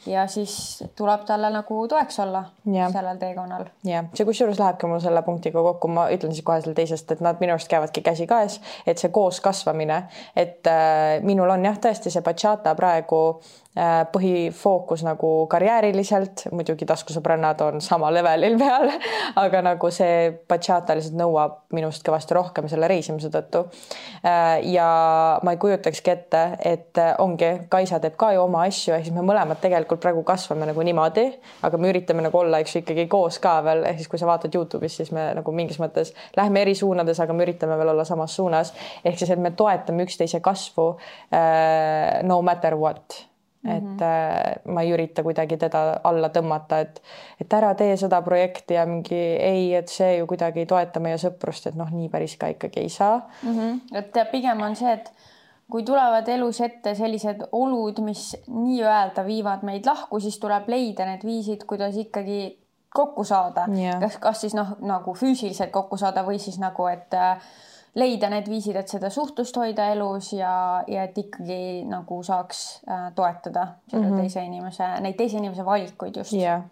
[0.05, 2.89] ja siis tuleb talle nagu toeks olla ja.
[2.91, 3.65] sellel teekonnal.
[3.85, 7.23] jah, see kusjuures lähebki mul selle punktiga kokku, ma ütlen siis kohe selle teisest, et
[7.25, 10.03] nad minu arust käivadki käsikäes, et see koos kasvamine,
[10.35, 13.23] et äh, minul on jah, tõesti see bachata praegu
[13.79, 18.89] Äh, põhifookus nagu karjääriliselt, muidugi taskusõbrannad on sama levelil peal,
[19.43, 23.61] aga nagu see bachata lihtsalt nõuab minust kõvasti rohkem selle reisimise tõttu.
[24.25, 24.87] Äh, ja
[25.45, 29.23] ma ei kujutakski ette, et ongi, Kaisa teeb ka ju oma asju, ehk siis me
[29.23, 31.25] mõlemad tegelikult praegu kasvame nagu niimoodi,
[31.65, 34.29] aga me üritame nagu olla, eks ju, ikkagi koos ka veel, ehk siis kui sa
[34.29, 38.05] vaatad Youtube'is, siis me nagu mingis mõttes lähme eri suunades, aga me üritame veel olla
[38.05, 38.73] samas suunas.
[39.03, 40.91] ehk siis, et me toetame üksteise kasvu
[41.33, 43.29] äh, no matter what
[43.63, 43.75] Mm -hmm.
[43.75, 47.01] et äh, ma ei ürita kuidagi teda alla tõmmata, et,
[47.41, 51.17] et ära tee seda projekti ja mingi ei, et see ju kuidagi ei toeta meie
[51.17, 53.59] sõprust, et noh, nii päris ka ikkagi ei saa mm.
[53.59, 53.97] -hmm.
[53.97, 55.11] et pigem on see, et
[55.69, 61.25] kui tulevad elus ette sellised olud, mis nii-öelda viivad meid lahku, siis tuleb leida need
[61.25, 62.39] viisid, kuidas ikkagi
[62.95, 63.67] kokku saada.
[63.75, 63.99] Yeah..
[64.01, 67.51] kas, kas siis noh, nagu füüsiliselt kokku saada või siis nagu, et äh,
[67.99, 73.07] leida need viisid, et seda suhtlust hoida elus ja, ja et ikkagi nagu saaks äh,
[73.15, 74.21] toetada seda mm -hmm.
[74.21, 76.33] teise inimese, neid teise inimese valikuid just.
[76.33, 76.65] Yeah..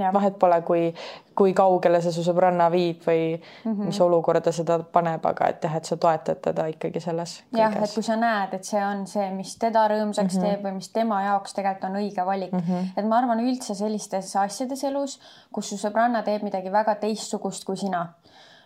[0.00, 0.12] Ja.
[0.12, 0.94] vahet pole, kui,
[1.34, 3.90] kui kaugele see su sõbranna viib või mm -hmm.
[3.90, 7.42] mis olukorda seda paneb, aga et jah, et sa toetad teda ikkagi selles.
[7.56, 10.48] jah, et kui sa näed, et see on see, mis teda rõõmsaks mm -hmm.
[10.48, 12.58] teeb või mis tema jaoks tegelikult on õige valik mm.
[12.58, 12.92] -hmm.
[12.96, 15.20] et ma arvan üldse sellistes asjades elus,
[15.52, 18.08] kus su sõbranna teeb midagi väga teistsugust kui sina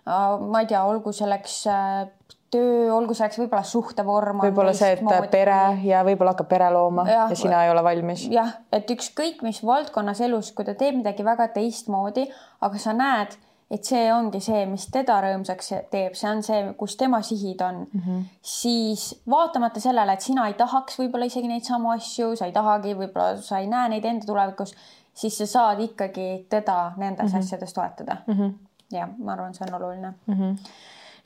[0.06, 2.08] Äh, ma ei tea, olgu selleks äh,
[2.52, 4.42] töö, olgu selleks võib-olla suhtevorm.
[4.44, 5.30] võib-olla see, et moodi.
[5.32, 8.26] pere ja võib-olla hakkab pere looma ja, ja sina ei ole valmis.
[8.32, 12.26] jah, et ükskõik mis valdkonnas elus, kui ta teeb midagi väga teistmoodi,
[12.60, 13.36] aga sa näed,
[13.72, 17.84] et see ongi see, mis teda rõõmsaks teeb, see on see, kus tema sihid on
[17.86, 18.24] mm, -hmm.
[18.54, 22.92] siis vaatamata sellele, et sina ei tahaks võib-olla isegi neid samu asju, sa ei tahagi,
[22.98, 24.74] võib-olla sa ei näe neid enda tulevikus,
[25.14, 27.38] siis sa saad ikkagi teda nendes mm -hmm.
[27.38, 28.34] asjades toetada mm.
[28.34, 28.52] -hmm
[28.92, 30.34] jah, ma arvan, see on oluline mm.
[30.34, 30.56] -hmm.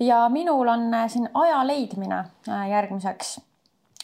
[0.01, 3.41] Ja minul on äh, siin aja leidmine äh, järgmiseks,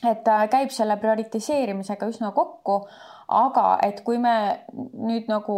[0.05, 2.83] et äh, käib selle prioritiseerimisega üsna kokku,
[3.28, 4.35] aga et kui me
[4.72, 5.57] nüüd nagu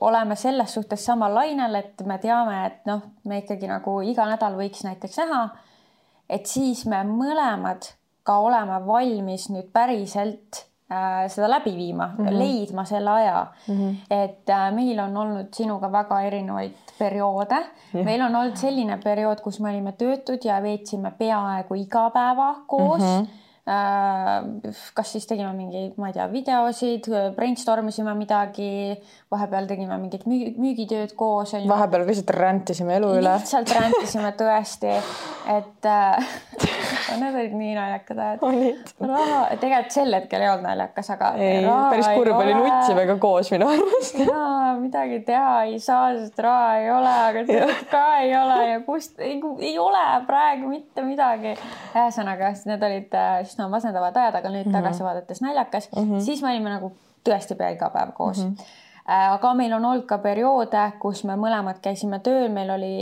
[0.00, 4.58] oleme selles suhtes samal lainel, et me teame, et noh, me ikkagi nagu iga nädal
[4.58, 5.44] võiks näiteks näha,
[6.28, 7.92] et siis me mõlemad
[8.24, 10.64] ka oleme valmis nüüd päriselt
[11.28, 12.38] seda läbi viima mm, -hmm.
[12.38, 13.74] leidma selle aja mm.
[13.74, 13.94] -hmm.
[14.10, 17.56] et äh, meil on olnud sinuga väga erinevaid perioode
[17.94, 18.04] yeah..
[18.04, 23.00] meil on olnud selline periood, kus me olime töötud ja veetsime peaaegu iga päeva koos
[23.02, 23.24] mm.
[23.24, 24.42] -hmm Äh,
[24.92, 28.92] kas siis tegime mingeid, ma ei tea, videosid, brainstorm isime midagi,
[29.34, 31.54] vahepeal tegime mingit müügitööd koos.
[31.68, 33.36] vahepeal lihtsalt rändisime elu üle.
[33.38, 34.94] lihtsalt rändisime tõesti,
[35.54, 36.34] et äh,
[37.20, 38.44] need olid nii naljakad ajad.
[38.46, 38.92] olid.
[39.00, 41.30] raha, tegelikult sel hetkel ei olnud naljakas, aga.
[41.38, 44.20] ei, päris kurb oli, nutsime ka koos minu arust.
[44.22, 48.78] jaa, midagi teha ei saa, sest raha ei ole, aga tegelikult ka ei ole ja
[48.86, 51.56] kust ei, ei ole praegu mitte midagi.
[51.94, 54.80] ühesõnaga, need olid äh, üsna masendavad ajad, aga nüüd mm -hmm.
[54.80, 56.24] tagasi vaadates naljakas mm, -hmm.
[56.24, 56.94] siis me olime nagu
[57.24, 58.54] tõesti pea iga päev koos mm.
[58.54, 62.92] -hmm aga meil on olnud ka perioode, kus me mõlemad käisime tööl, meil oli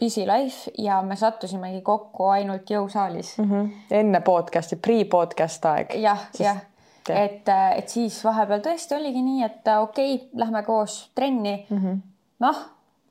[0.00, 3.50] busy life ja me sattusimegi kokku ainult jõusaalis mm.
[3.50, 3.72] -hmm.
[3.90, 5.96] enne podcast'i, pre-podcast aeg.
[6.00, 6.62] jah, jah,
[7.08, 11.78] et, et siis vahepeal tõesti oligi nii, et okei okay,, lähme koos trenni mm.
[11.78, 12.00] -hmm.
[12.40, 12.64] noh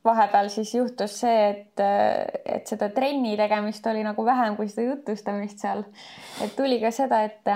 [0.06, 1.82] vahepeal siis juhtus see, et,
[2.46, 5.84] et seda trenni tegemist oli nagu vähem kui seda jutustamist seal.
[6.44, 7.56] et tuli ka seda ette.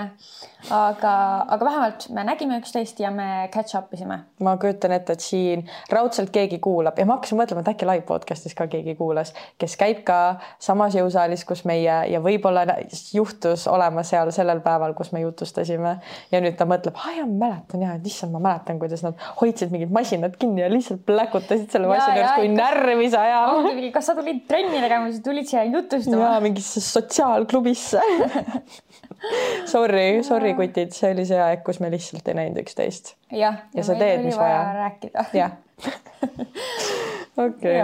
[0.70, 1.12] aga,
[1.54, 4.18] aga vähemalt me nägime üksteist ja me catch up isime.
[4.40, 8.06] ma kujutan ette, et siin raudselt keegi kuulab ja ma hakkasin mõtlema, et äkki live
[8.08, 12.64] podcast'is ka keegi kuulas, kes käib ka samas jõusaalis, kus meie ja võib-olla
[13.12, 15.98] juhtus olema seal sellel päeval, kus me jutustasime
[16.32, 19.20] ja nüüd ta mõtleb, aa jaa, ma mäletan ja, et issand, ma mäletan, kuidas nad
[19.42, 23.72] hoidsid mingid masinad kinni ja lihtsalt pläkutasid selle masina kui närvi sa ajama.
[23.94, 26.22] kas sa tulid trenni tegema, sa tulid siia jutustama?
[26.24, 28.02] jaa, mingisse sotsiaalklubisse
[29.66, 33.16] Sorry, sorry, kutid, see oli see aeg, kus me lihtsalt ei näinud üksteist.
[33.34, 34.60] ja, ja sa teed, mis vaja.
[34.76, 35.24] rääkida.
[35.34, 35.56] jah.
[37.46, 37.82] okei.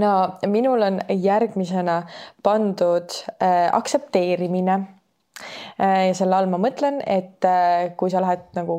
[0.00, 0.12] no
[0.52, 2.02] minul on järgmisena
[2.44, 4.80] pandud äh, aktsepteerimine
[5.78, 8.78] ja selle all ma mõtlen, et äh, kui sa lähed nagu,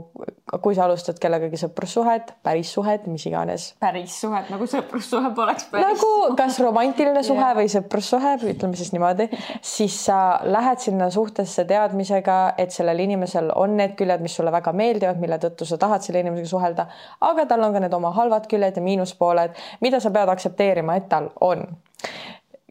[0.64, 3.68] kui sa alustad kellegagi sõprussuhet, päris suhet, mis iganes.
[3.84, 5.88] päris suhet, nagu sõprussuhe poleks päris.
[5.88, 7.56] nagu kas romantiline suhe yeah.
[7.58, 9.30] või sõprussuhe, ütleme siis niimoodi,
[9.62, 14.74] siis sa lähed sinna suhtesse teadmisega, et sellel inimesel on need küljed, mis sulle väga
[14.74, 16.88] meeldivad, mille tõttu sa tahad selle inimesega suhelda,
[17.30, 21.12] aga tal on ka need oma halvad küljed ja miinuspooled, mida sa pead aktsepteerima, et
[21.12, 21.68] tal on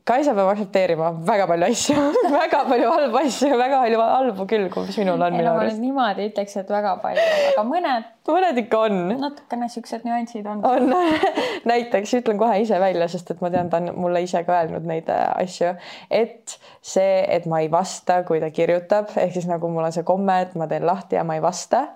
[0.06, 2.02] Kaisa peab aktsepteerima väga palju asju
[2.40, 5.38] väga palju halbu asju, väga palju halbu külgu, mis minul on.
[5.38, 8.06] ma nüüd niimoodi ütleks, et väga palju, aga mõned.
[8.30, 9.00] mõned ikka on.
[9.24, 10.62] natukene siuksed nüansid on.
[10.62, 10.94] on
[11.72, 14.86] näiteks ütlen kohe ise välja, sest et ma tean, ta on mulle ise ka öelnud
[14.86, 15.74] neid äh, asju,
[16.22, 20.06] et see, et ma ei vasta, kui ta kirjutab, ehk siis nagu mul on see
[20.06, 21.88] komme, et ma teen lahti ja ma ei vasta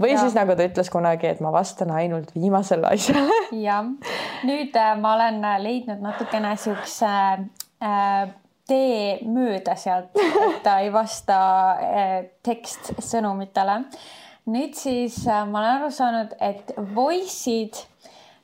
[0.00, 0.20] või ja.
[0.22, 3.40] siis nagu ta ütles kunagi, et ma vastan ainult viimasele asjale.
[3.66, 3.88] jah,
[4.48, 7.12] nüüd äh, ma olen äh, leidnud natukene siukse
[7.82, 8.32] äh,
[8.68, 11.38] tee mööda sealt, et ta ei vasta
[11.76, 13.82] äh, tekstsõnumitele.
[14.52, 17.84] nüüd siis äh, ma olen aru saanud, et voice'id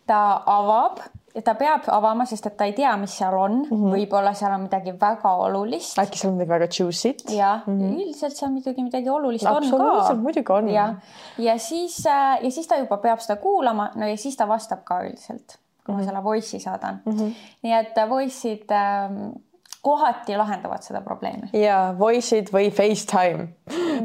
[0.09, 1.03] ta avab
[1.35, 4.35] ja ta peab avama, sest et ta ei tea, mis seal on mm -hmm., võib-olla
[4.35, 5.99] seal on midagi väga olulist.
[5.99, 7.25] äkki seal on midagi väga juicy't.
[7.37, 10.15] jah mm -hmm., üldiselt seal muidugi midagi olulist on ka.
[10.15, 10.69] muidugi on.
[10.69, 10.95] ja,
[11.39, 14.85] ja siis äh, ja siis ta juba peab seda kuulama, no ja siis ta vastab
[14.85, 16.05] ka üldiselt, kui mm -hmm.
[16.05, 17.13] ma selle voice'i saadan mm.
[17.13, 17.35] -hmm.
[17.63, 19.37] nii et voice'id ähm,
[19.83, 21.51] kohati lahendavad seda probleemi.
[21.53, 23.49] ja Voice'id või Facetime.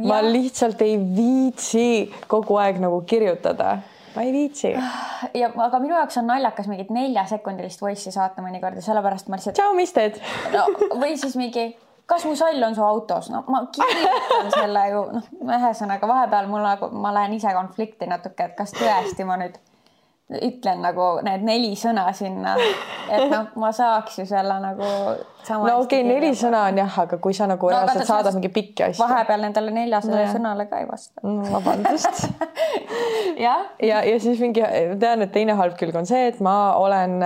[0.08, 3.80] ma lihtsalt ei viitsi kogu aeg nagu kirjutada
[4.16, 4.74] ma ei viitsi.
[5.34, 9.58] ja aga minu jaoks on naljakas mingit neljasekundilist voice'i saata mõnikord ja sellepärast ma lihtsalt.
[9.60, 10.20] tšau, mis teed
[10.54, 10.66] no,?
[11.00, 11.68] või siis mingi,
[12.10, 16.66] kas mu sall on su autos, no ma kirjutan selle ju noh, ühesõnaga vahepeal mul
[16.66, 19.60] nagu ma lähen ise konflikti natuke, et kas tõesti ma nüüd
[20.42, 22.56] ütlen nagu need neli sõna sinna,
[23.10, 24.90] et noh, ma saaks ju selle nagu.
[25.50, 28.52] no okei okay,, neli sõna on jah, aga kui sa nagu no, reaalselt saadad mingi
[28.54, 29.04] pikki asju.
[29.04, 31.42] vahepeal nendele neljasele no, sõnale ka ei vasta no,.
[31.54, 32.28] vabandust
[33.46, 34.64] ja, ja, ja siis mingi,
[35.00, 37.20] tean, et teine halb külg on see, et ma olen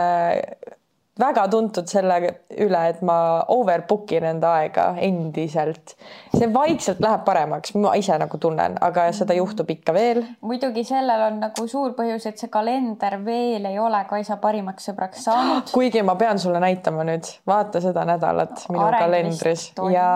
[1.20, 2.18] väga tuntud selle
[2.58, 3.18] üle, et ma
[3.54, 5.96] overbook in enda aega endiselt.
[6.34, 10.24] see vaikselt läheb paremaks, ma ise nagu tunnen, aga seda juhtub ikka veel.
[10.42, 15.24] muidugi sellel on nagu suur põhjus, et see kalender veel ei ole Kaisa parimaks sõbraks
[15.28, 15.72] saanud.
[15.78, 20.10] kuigi ma pean sulle näitama nüüd, vaata seda nädalat minu Areng kalendris ja,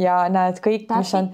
[0.00, 1.30] ja näed kõik, mis on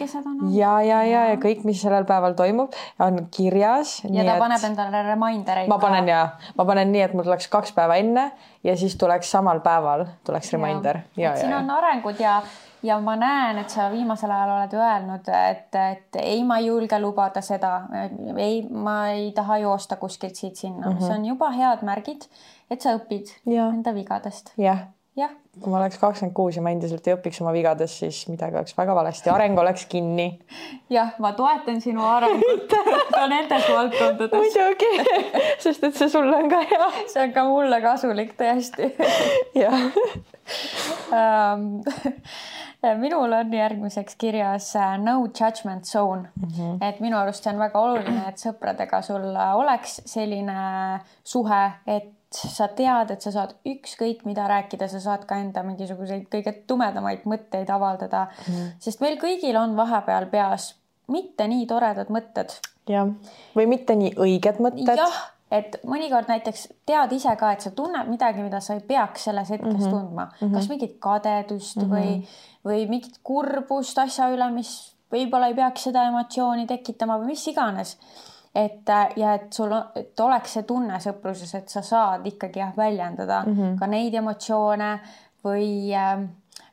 [0.52, 4.00] ja, ja, ja, ja kõik, mis sellel päeval toimub, on kirjas.
[4.08, 4.42] ja ta et...
[4.42, 5.70] paneb endale reminder eid.
[5.72, 6.24] ma panen ja,
[6.58, 8.30] ma panen nii, et mul tuleks kaks päeva enne
[8.64, 10.98] ja siis tuleks samal päeval tuleks reminder.
[11.14, 12.42] siin on arengud ja,
[12.82, 16.98] ja ma näen, et sa viimasel ajal oled öelnud, et, et ei, ma ei julge
[17.00, 17.74] lubada seda,
[18.36, 21.06] ei, ma ei taha joosta kuskilt siit-sinna mm, -hmm.
[21.06, 22.26] see on juba head märgid,
[22.70, 23.68] et sa õpid ja.
[23.68, 24.54] enda vigadest.
[24.58, 25.32] jah jah.
[25.60, 28.76] kui ma oleks kakskümmend kuus ja ma endiselt ei õpiks oma vigadest, siis midagi oleks
[28.76, 30.28] väga valesti, areng oleks kinni.
[30.92, 32.72] jah, ma toetan sinu arengut
[33.16, 34.38] ka nendes valdkondades.
[34.38, 34.92] muidugi,
[35.64, 36.88] sest et see sulle on ka hea.
[37.12, 38.92] see on ka mulle kasulik tõesti.
[39.58, 39.76] jah
[41.20, 41.68] um,
[42.98, 46.88] minul on järgmiseks kirjas äh, no judgment zone mm, -hmm.
[46.88, 50.58] et minu arust see on väga oluline, et sõpradega sul oleks selline
[51.22, 56.28] suhe, et sa tead, et sa saad ükskõik mida rääkida, sa saad ka enda mingisuguseid
[56.32, 60.72] kõige tumedamaid mõtteid avaldada mm., sest meil kõigil on vahepeal peas
[61.12, 62.56] mitte nii toredad mõtted.
[62.88, 63.12] jah,
[63.56, 64.96] või mitte nii õiged mõtted.
[64.96, 65.18] jah,
[65.52, 69.50] et mõnikord näiteks tead ise ka, et sa tunned midagi, mida sa ei peaks selles
[69.50, 69.90] hetkes mm -hmm.
[69.90, 70.54] tundma mm, -hmm.
[70.54, 71.92] kas mingit kadedust mm -hmm.
[71.92, 72.26] või,
[72.64, 77.96] või mingit kurbust asja üle, mis võib-olla ei peaks seda emotsiooni tekitama või mis iganes
[78.54, 82.76] et äh, ja et sul, et oleks see tunne sõpruses, et sa saad ikkagi jah
[82.76, 83.78] väljendada mm -hmm.
[83.78, 84.92] ka neid emotsioone
[85.44, 86.28] või, äh,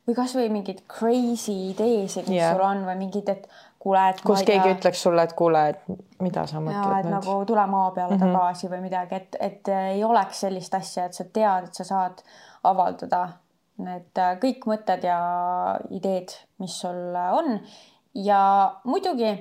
[0.08, 2.52] või kasvõi mingeid crazy ideesid, mis yeah.
[2.52, 4.74] sul on või mingid, et kuule, et kus keegi tea...
[4.76, 5.80] ütleks sulle, et kuule, et
[6.20, 7.14] mida sa mõtled nüüd?
[7.14, 8.32] nagu tule maa peale mm -hmm.
[8.32, 12.22] tagasi või midagi, et, et ei oleks sellist asja, et sa tead, et sa saad
[12.64, 13.28] avaldada
[13.80, 15.18] need äh, kõik mõtted ja
[15.90, 17.60] ideed, mis sul on.
[18.14, 18.40] ja
[18.84, 19.32] muidugi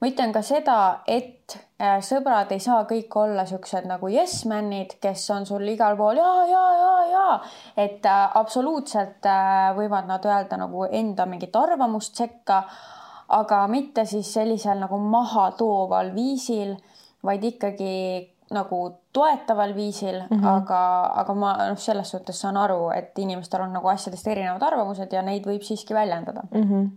[0.00, 0.76] ma ütlen ka seda,
[1.08, 6.20] et äh, sõbrad ei saa kõik olla siuksed nagu yes-man'id, kes on sul igal pool
[6.20, 7.26] ja, ja, ja, ja,
[7.84, 12.62] et äh, absoluutselt äh, võivad nad öelda nagu enda mingit arvamust sekka,
[13.36, 16.74] aga mitte siis sellisel nagu mahatooval viisil,
[17.26, 17.92] vaid ikkagi
[18.50, 18.78] nagu
[19.14, 20.48] toetaval viisil mm, -hmm.
[20.48, 20.80] aga,
[21.22, 25.22] aga ma noh, selles suhtes saan aru, et inimestel on nagu asjadest erinevad arvamused ja
[25.22, 26.64] neid võib siiski väljendada mm.
[26.64, 26.90] -hmm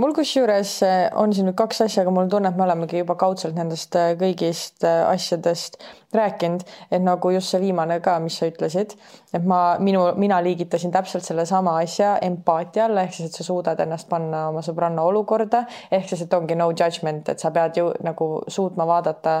[0.00, 3.02] mul kusjuures eh, on siin nüüd kaks asja, aga mul on tunne, et me olemegi
[3.02, 5.78] juba kaudselt nendest eh, kõigist eh, asjadest
[6.16, 8.96] rääkinud, et nagu just see viimane ka, mis sa ütlesid,
[9.36, 13.80] et ma, minu, mina liigitasin täpselt sellesama asja empaatia alla, ehk siis, et sa suudad
[13.84, 15.62] ennast panna oma sõbranna olukorda,
[15.92, 19.36] ehk siis, et ongi no judgment, et sa pead ju nagu suutma vaadata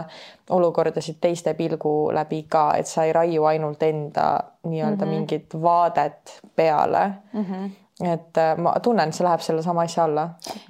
[0.54, 4.32] olukordasid teiste pilgu läbi ka, et sa ei raiu ainult enda
[4.66, 5.14] nii-öelda mm -hmm.
[5.14, 7.44] mingit vaadet peale mm.
[7.44, 7.70] -hmm
[8.00, 10.26] et äh, ma tunnen, see läheb sellesama asja alla.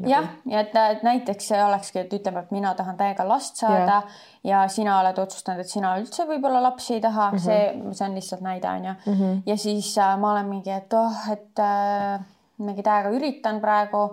[0.07, 4.01] jah, ja et, et näiteks see olekski, et ütleme, et mina tahan täiega last saada
[4.01, 4.19] yeah.
[4.51, 7.45] ja sina oled otsustanud, et sina üldse võib-olla lapsi ei taha mm, -hmm.
[7.45, 8.97] see, see on lihtsalt näide onju.
[9.07, 9.41] -hmm.
[9.47, 12.21] ja siis äh, ma olen mingi, et oh, et äh,
[12.59, 14.05] mingi täiega üritan praegu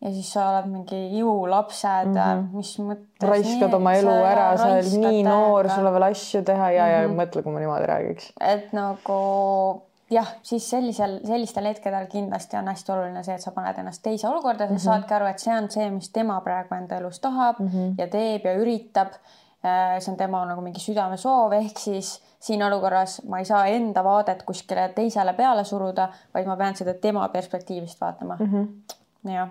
[0.00, 2.48] ja siis sa oled mingi jõulapsed mm, -hmm.
[2.56, 3.28] mis mõttes.
[3.28, 6.88] raiskad oma elu ära, sa oled nii noor, sul on veel asju teha ja mm,
[6.88, 7.02] -hmm.
[7.02, 7.20] ja mhm.
[7.20, 8.32] mõtle, kui ma niimoodi räägiks.
[8.40, 9.20] et nagu
[10.10, 14.28] jah, siis sellisel, sellistel hetkedel kindlasti on hästi oluline see, et sa paned ennast teise
[14.28, 14.84] olukorda, sa mm -hmm.
[14.84, 17.94] saadki aru, et see on see, mis tema praegu enda elus tahab mm -hmm.
[17.98, 19.08] ja teeb ja üritab.
[19.64, 24.04] Äh, see on tema nagu mingi südamesoov, ehk siis siin olukorras ma ei saa enda
[24.04, 28.46] vaadet kuskile teisele peale suruda, vaid ma pean seda tema perspektiivist vaatama mm.
[28.46, 29.32] -hmm.
[29.32, 29.48] jah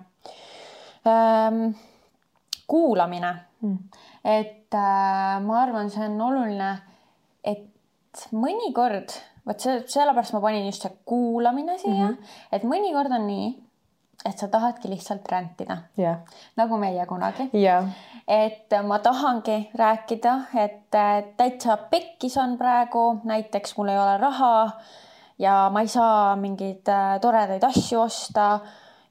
[1.07, 1.75] ähm,.
[2.67, 3.77] kuulamine mm.,
[4.25, 6.77] et äh, ma arvan, see on oluline,
[7.43, 9.13] et mõnikord
[9.49, 12.37] vot see, sellepärast ma panin just see kuulamine siia mm, -hmm.
[12.51, 13.49] et mõnikord on nii,
[14.25, 15.77] et sa tahadki lihtsalt rändida.
[15.97, 16.19] Yeah..
[16.57, 17.49] nagu meie kunagi.
[17.53, 17.89] Yeah..
[18.27, 20.97] et ma tahangi rääkida, et
[21.37, 24.53] täitsa pekkis on praegu, näiteks mul ei ole raha
[25.39, 28.59] ja ma ei saa mingeid äh, toredaid asju osta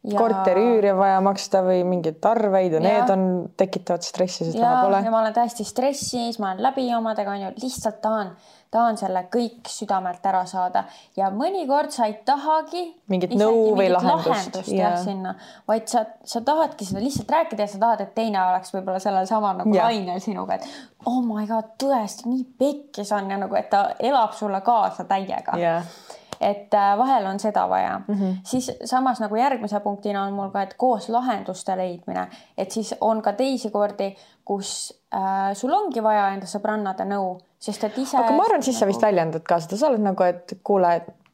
[0.04, 0.18] ja....
[0.18, 3.24] korteriüüri on vaja maksta või mingeid arveid ja, ja need on,
[3.58, 5.02] tekitavad stressi, sest raha pole.
[5.04, 8.36] ja ma olen täiesti stressis, ma olen läbi omadega onju, lihtsalt tahan
[8.70, 10.84] tahan selle kõik südamelt ära saada.
[11.16, 15.34] Ja mõnikord sa ei tahagi mingit nõu või lahendust, lahendust jah ja, sinna,
[15.68, 19.28] vaid sa, sa tahadki seda lihtsalt rääkida ja sa tahad, et teine oleks võib-olla sellel
[19.30, 23.70] samal nagu lainel sinuga, et oh my god, tõesti nii pekkis on ja nagu, et
[23.72, 25.56] ta elab sulle kaasa täiega.
[25.58, 28.36] Yeah et äh, vahel on seda vaja mm, -hmm.
[28.44, 32.28] siis samas nagu järgmise punktina on mul ka, et koos lahenduste leidmine,
[32.58, 37.84] et siis on ka teisi kordi, kus äh, sul ongi vaja enda sõbrannade nõu sest
[37.88, 38.16] et ise.
[38.18, 40.92] aga ma arvan, siis sa vist nagu- väljendad ka seda, sa oled nagu, et kuule,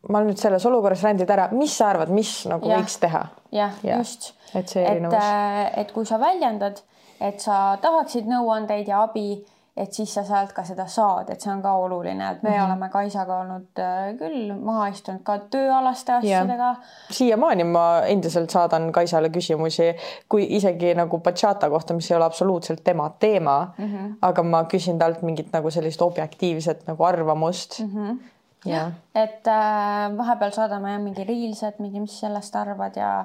[0.09, 2.81] ma nüüd selles olukorras rändid ära, mis sa arvad, mis nagu ja.
[2.81, 3.27] võiks teha?
[3.55, 4.33] jah ja., just.
[4.55, 5.15] et see erinevus.
[5.15, 6.81] et, äh, et kui sa väljendad,
[7.21, 9.45] et sa tahaksid nõuandeid ja abi
[9.77, 12.57] et siis sa sealt ka seda saad, et see on ka oluline, et me mm
[12.57, 12.65] -hmm.
[12.65, 16.77] oleme Kaisaga olnud äh, küll maha istunud ka tööalaste asjadega.
[17.11, 19.97] siiamaani ma endiselt saadan Kaisale küsimusi,
[20.29, 24.15] kui isegi nagu bachata kohta, mis ei ole absoluutselt tema teema mm, -hmm.
[24.23, 27.91] aga ma küsin talt mingit nagu sellist objektiivset nagu arvamust mm.
[27.95, 28.19] -hmm
[28.65, 33.25] jah, et äh, vahepeal saadame jah mingi reels'ed, mingi, mis sellest arvad ja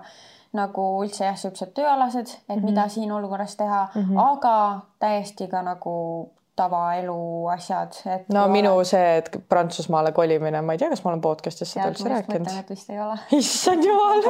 [0.53, 2.65] nagu üldse jah, siuksed tööalased, et mm -hmm.
[2.65, 4.31] mida siin olukorras teha mm, -hmm.
[4.31, 6.29] aga täiesti ka nagu
[6.59, 7.19] tavaelu
[7.53, 7.95] asjad.
[8.33, 8.87] no minu olen...
[8.87, 12.51] see, et Prantsusmaale kolimine, ma ei tea, kas ma olen podcast'is seda üldse rääkinud.
[12.59, 13.15] et vist ei ole.
[13.39, 14.25] issand jumal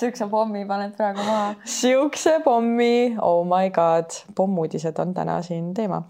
[0.00, 1.52] siukse pommi paned praegu maha.
[1.76, 6.02] siukse pommi, oh my god, pommuudised on täna siin teema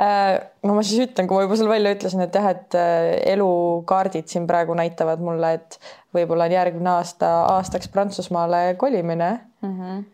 [0.00, 0.40] äh,.
[0.64, 4.30] no ma siis ütlen, kui ma juba sulle välja ütlesin, et jah, et äh, elukaardid
[4.32, 5.80] siin praegu näitavad mulle, et
[6.16, 9.30] võib-olla on järgmine aasta aastaks Prantsusmaale kolimine
[9.62, 9.76] mm.
[9.76, 10.04] -hmm.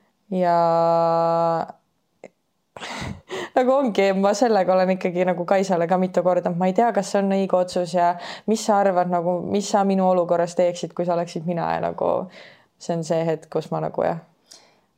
[0.43, 0.59] ja
[3.57, 7.12] nagu ongi, ma sellega olen ikkagi nagu Kaisale ka mitu korda, ma ei tea, kas
[7.12, 8.12] see on õige otsus ja
[8.47, 12.12] mis sa arvad nagu, mis sa minu olukorras teeksid, kui sa oleksid mina ja nagu
[12.79, 14.20] see on see hetk, kus ma nagu jah.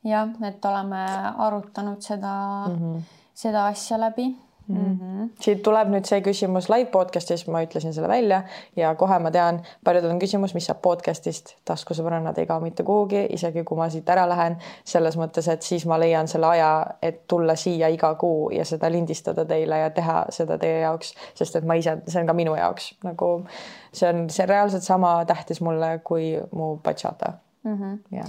[0.05, 1.05] jah, et oleme
[1.47, 2.35] arutanud seda
[2.68, 3.01] mm, -hmm.
[3.35, 4.35] seda asja läbi
[4.69, 5.29] Mm -hmm.
[5.41, 8.43] siit tuleb nüüd see küsimus live podcast'is, ma ütlesin selle välja
[8.77, 13.27] ja kohe ma tean, paljudel on küsimus, mis saab podcast'ist, taskusõbrannad ei kao mitte kuhugi,
[13.31, 17.27] isegi kui ma siit ära lähen, selles mõttes, et siis ma leian selle aja, et
[17.27, 21.64] tulla siia iga kuu ja seda lindistada teile ja teha seda teie jaoks, sest et
[21.64, 23.47] ma ise, see on ka minu jaoks nagu
[23.93, 27.33] see on, see reaalselt sama tähtis mulle kui mu bachata
[27.64, 27.75] mm.
[27.75, 27.99] -hmm.
[28.16, 28.25] ja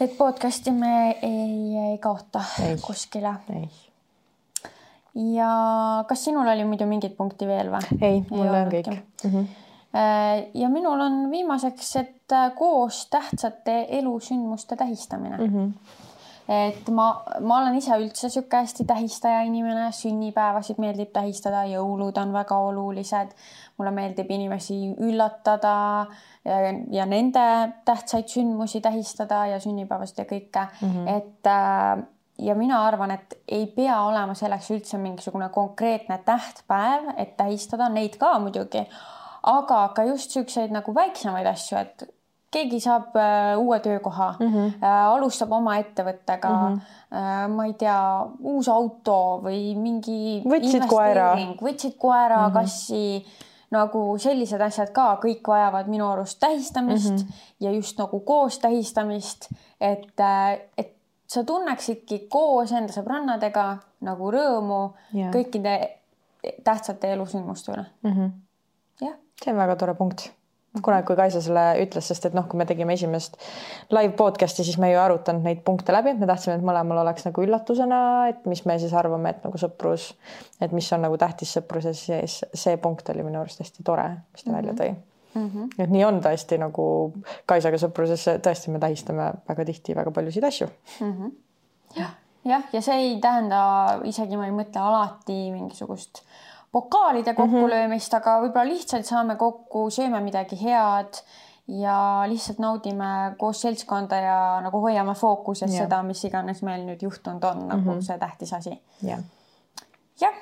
[0.00, 2.76] et podcast'i me ei, ei kaota Ei.
[2.86, 3.34] kuskile.
[3.54, 3.68] ei,
[5.18, 7.98] ja kas sinul oli muidu mingit punkti veel või?
[8.00, 9.24] ei, mul on kõik mm.
[9.24, 9.48] -hmm.
[10.54, 15.36] Ja minul on viimaseks, et äh, koos tähtsate elusündmuste tähistamine.
[15.36, 15.72] Mm -hmm.
[16.48, 22.32] et ma, ma olen ise üldse sihuke hästi tähistaja inimene, sünnipäevasid meeldib tähistada, jõulud on
[22.32, 23.28] väga olulised.
[23.78, 26.06] mulle meeldib inimesi üllatada
[26.44, 26.54] ja,
[26.90, 31.16] ja nende tähtsaid sündmusi tähistada ja sünnipäevasid ja kõike mm, -hmm.
[31.16, 32.04] et äh,
[32.38, 38.18] ja mina arvan, et ei pea olema selleks üldse mingisugune konkreetne tähtpäev, et tähistada neid
[38.20, 38.84] ka muidugi,
[39.42, 42.06] aga ka just siukseid nagu väiksemaid asju, et
[42.54, 44.70] keegi saab äh, uue töökoha mm, -hmm.
[44.82, 46.80] äh, alustab oma ettevõttega mm, -hmm.
[47.16, 51.34] äh, ma ei tea, uus auto või mingi Võtsid koera.
[51.60, 52.52] võtsid koera mm, -hmm.
[52.52, 53.26] kassi
[53.70, 57.32] nagu sellised asjad ka kõik vajavad minu arust tähistamist mm -hmm.
[57.60, 60.08] ja just nagu koos tähistamist, et,
[60.76, 60.97] et
[61.28, 63.68] sa tunneksidki koos enda sõbrannadega
[64.06, 64.80] nagu rõõmu
[65.12, 65.30] Jaa.
[65.34, 65.76] kõikide
[66.64, 67.84] tähtsate elusündmuste üle.
[68.06, 68.34] Mm -hmm.
[69.00, 70.30] jah, see on väga tore punkt.
[70.82, 73.36] kunagi, kui Kaisa selle ütles, sest et noh, kui me tegime esimest
[73.90, 77.42] live podcast'i, siis me ei arutanud neid punkte läbi, me tahtsime, et mõlemal oleks nagu
[77.42, 80.14] üllatusena, et mis me siis arvame, et nagu sõprus,
[80.60, 84.44] et mis on nagu tähtis sõpruses, siis see punkt oli minu arust hästi tore, mis
[84.44, 84.56] ta mm -hmm.
[84.56, 84.94] välja tõi
[85.34, 85.50] mm.
[85.50, 85.68] -hmm.
[85.78, 86.86] et nii on tõesti nagu
[87.46, 90.68] Kaisaga sõpruses tõesti me tähistame väga tihti väga paljusid asju.
[91.00, 91.12] mm.
[91.12, 91.32] -hmm.
[91.96, 92.14] jah,
[92.44, 93.60] jah, ja see ei tähenda
[94.04, 96.22] isegi ma ei mõtle alati mingisugust
[96.72, 98.22] pokaalide kokkulöömist mm, -hmm.
[98.22, 101.22] aga võib-olla lihtsalt saame kokku, sööme midagi head
[101.68, 105.84] ja lihtsalt naudime koos seltskonda ja nagu hoiame fookuses Jah.
[105.84, 108.00] seda, mis iganes meil nüüd juhtunud on, nagu Mhm.
[108.00, 108.82] see tähtis asi.
[109.02, 109.18] jah,
[110.20, 110.34] jah.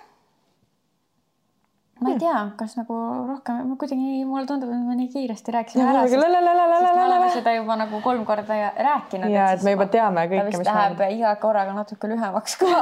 [2.06, 2.96] Ma ei tea, kas nagu
[3.28, 7.54] rohkem, kuidagi mulle tundub, et me nii kiiresti rääkisime ära, sest, sest me oleme seda
[7.56, 9.30] juba nagu kolm korda rääkinud.
[9.34, 12.70] ja et me juba teame kõike, mis läheb iga korraga natuke lühemaks ka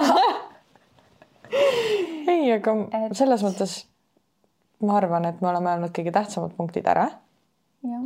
[2.34, 3.74] ei, aga Et- selles mõttes
[4.84, 7.08] ma arvan, et me oleme öelnud kõige tähtsamad punktid ära.
[7.84, 8.02] jah,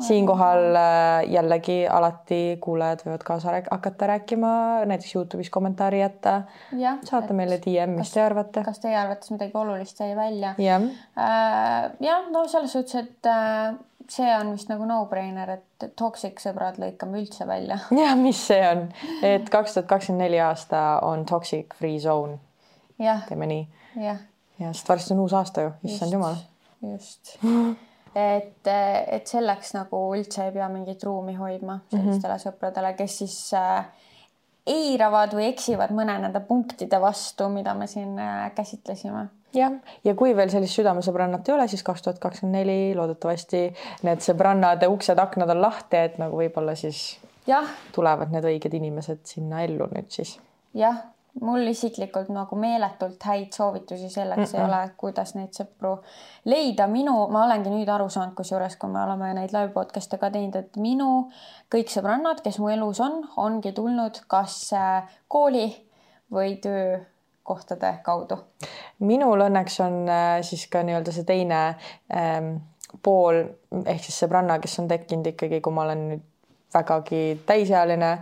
[0.00, 4.50] siinkohal äh, jällegi alati kuulajad võivad kaasa rääk hakata rääkima,
[4.86, 6.42] näiteks Youtube'is kommentaari jätta,
[7.04, 8.62] saata meile DM, mis te arvate.
[8.66, 10.54] kas teie arvates midagi olulist jäi välja?
[10.62, 10.88] jah,
[12.00, 13.74] jah, no selles suhtes, et äh,
[14.08, 17.80] see on vist nagu no-brainer, et toxic sõbrad lõikame üldse välja.
[18.04, 18.86] ja mis see on,
[19.26, 22.38] et kaks tuhat kakskümmend neli aasta on toxic free zone,
[22.98, 23.66] teeme nii.
[24.04, 24.22] jah.
[24.62, 26.40] ja sest varsti on uus aasta ju, issand jumal.
[26.94, 27.36] just.
[28.14, 32.44] et, et selleks nagu üldse ei pea mingit ruumi hoidma sellistele mm -hmm.
[32.44, 33.86] sõpradele, kes siis äh,
[34.68, 39.28] eiravad või eksivad mõne nende punktide vastu, mida me siin äh, käsitlesime.
[39.54, 39.72] jah,
[40.04, 43.62] ja kui veel sellist südamesõbrannat ei ole, siis kaks tuhat kakskümmend neli loodetavasti
[44.02, 49.62] need sõbrannade uksed-aknad on lahti, et nagu võib-olla siis jah, tulevad need õiged inimesed sinna
[49.64, 50.38] ellu nüüd siis.
[50.74, 51.00] jah,
[51.40, 54.60] mul isiklikult nagu meeletult häid soovitusi selleks mm -mm.
[54.60, 55.98] ei ole, kuidas neid sõpru
[56.44, 56.86] leida.
[56.86, 60.56] minu, ma olengi nüüd aru saanud, kusjuures kui me oleme neid live podcast'e ka teinud,
[60.56, 61.30] et minu
[61.74, 65.86] kõik sõbrannad, kes mu elus on, ongi tulnud kas äh, kooli
[66.32, 68.38] või töökohtade kaudu.
[68.98, 71.76] minul õnneks on äh, siis ka nii-öelda see teine
[72.16, 72.56] ähm,
[73.02, 73.44] pool
[73.84, 76.24] ehk siis sõbranna, kes on tekkinud ikkagi, kui ma olen nüüd
[76.74, 78.18] vägagi täisealine.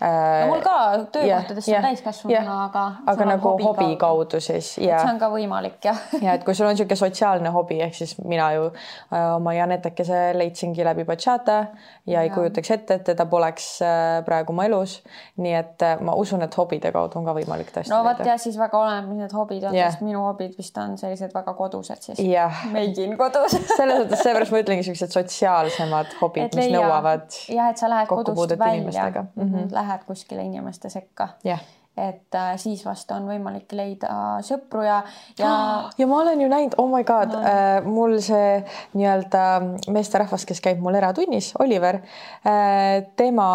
[0.00, 0.76] No mul ka
[1.12, 2.84] töökohtades jah, on täiskasvanuna, aga.
[3.12, 6.68] aga nagu hobi kaudu siis ja see on ka võimalik jah ja et kui sul
[6.68, 11.64] on niisugune sotsiaalne hobi, ehk siis mina ju äh, oma Janetekese leidsingi läbi bachata
[12.06, 12.34] ja ei Ja.
[12.34, 15.00] kujutaks ette, et teda poleks äh, praegu mu elus.
[15.36, 18.36] nii et äh, ma usun, et hobide kaudu on ka võimalik tõesti no vot ja
[18.38, 19.90] siis väga oleneb, mis need hobid on Jah.
[19.90, 22.20] sest minu hobid vist on sellised väga kodused siis.
[22.24, 27.82] jah, meigin kodus selles mõttes, seepärast ma ütlengi siuksed sotsiaalsemad hobid, mis nõuavad jah, et
[27.82, 29.28] sa lähed kodust välja mm.
[29.36, 29.72] -hmm.
[29.74, 31.60] lähed kuskile inimeste sekka, jah.
[31.98, 35.00] Et äh, siis vast on võimalik leida sõpru ja,
[35.36, 35.50] ja
[35.98, 38.60] ja ma olen ju näinud, oh my god äh, mul see
[38.94, 39.42] nii-öelda
[39.90, 41.98] meesterahvas, kes käib mul eratunnis, Oliver
[42.46, 43.48] äh,, tema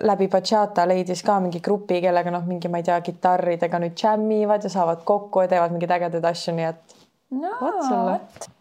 [0.00, 4.64] läbi bachata leidis ka mingi grupi, kellega noh, mingi, ma ei tea, kitarridega nüüd džämmivad
[4.66, 6.91] ja saavad kokku ja teevad mingeid ägedaid asju, nii et
[7.32, 8.16] no Vot sulle.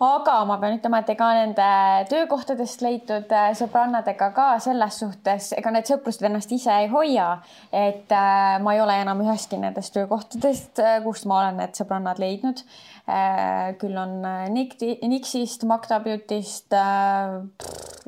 [0.08, 1.68] aga ma pean ütlema, et ega nende
[2.12, 7.30] töökohtadest leitud äh, sõbrannadega ka selles suhtes, ega need sõprused ennast ise ei hoia.
[7.72, 12.64] et äh, ma ei ole enam ühestki nendest töökohtadest, kust ma olen need sõbrannad leidnud
[13.08, 13.74] äh,.
[13.82, 17.42] küll on äh, Nikti, Nixist, Magda Beauty'st äh,,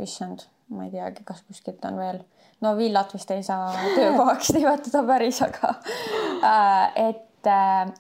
[0.04, 2.24] issand, ma ei teagi, kas kuskilt on veel
[2.64, 5.76] no villat vist ei saa töökohaks nimetada päris, aga
[6.40, 7.24] äh, et,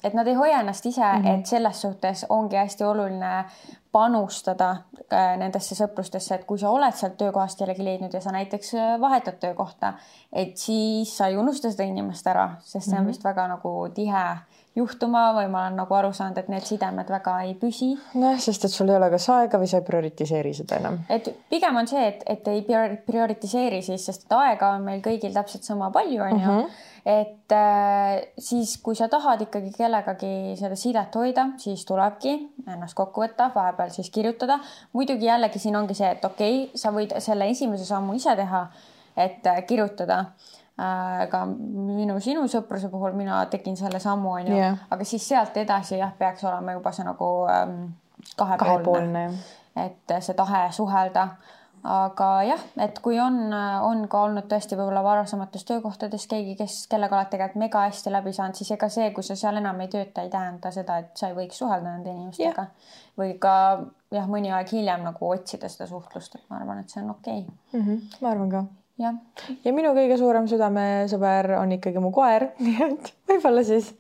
[0.04, 1.40] et nad ei hoia ennast ise mm, -hmm.
[1.40, 3.46] et selles suhtes ongi hästi oluline
[3.92, 4.70] panustada
[5.14, 9.00] äh, nendesse sõprustesse, et kui sa oled sealt töökohast jällegi leidnud ja sa näiteks äh,
[9.02, 9.94] vahetad töökohta,
[10.32, 13.08] et siis sa ei unusta seda inimest ära, sest see on -hmm.
[13.08, 14.24] vist väga nagu tihe
[14.76, 17.92] juhtuma või ma olen nagu aru saanud, et need sidemed väga ei püsi.
[18.14, 20.98] nojah, sest et sul ei ole kas aega või sa ei prioritiseeri seda enam.
[21.14, 22.64] et pigem on see, et, et ei
[23.06, 26.50] prioritiseeri siis, sest et aega on meil kõigil täpselt sama palju, onju.
[26.50, 32.32] -hmm et äh, siis, kui sa tahad ikkagi kellegagi seda sidet hoida, siis tulebki
[32.64, 34.60] ennast kokku võtta, vahepeal siis kirjutada.
[34.94, 38.68] muidugi jällegi siin ongi see, et okei okay,, sa võid selle esimese sammu ise teha,
[39.18, 40.24] et äh, kirjutada
[40.78, 46.00] aga minu sinu sõpruse puhul mina tegin selle sammu onju yeah., aga siis sealt edasi
[46.00, 47.84] jah, peaks olema juba see nagu ähm,
[48.40, 49.28] kahepoolne, kahepoolne,
[49.86, 51.28] et see tahe suhelda.
[51.84, 53.38] aga jah, et kui on,
[53.84, 58.32] on ka olnud tõesti võib-olla varasemates töökohtades keegi, kes, kellega oled tegelikult mega hästi läbi
[58.34, 61.30] saanud, siis ega see, kui sa seal enam ei tööta, ei tähenda seda, et sa
[61.30, 62.94] ei võiks suhelda nende inimestega yeah.
[63.20, 63.56] või ka
[64.16, 67.44] jah, mõni aeg hiljem nagu otsida seda suhtlust, et ma arvan, et see on okei
[67.44, 67.82] okay.
[67.82, 67.84] mm.
[67.84, 68.64] -hmm, ma arvan ka
[69.04, 69.20] jah.
[69.66, 73.94] ja minu kõige suurem südamesõber on ikkagi mu koer, nii et võib-olla siis.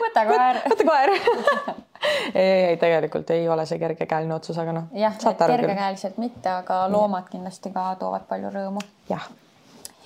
[0.00, 0.62] võta koer.
[0.72, 4.90] võta koer ei, ei, ei tegelikult ei ole see kergekäeline otsus, aga noh.
[4.96, 8.84] jah, kergekäeliselt mitte, aga loomad kindlasti ka toovad palju rõõmu.
[9.10, 9.28] jah.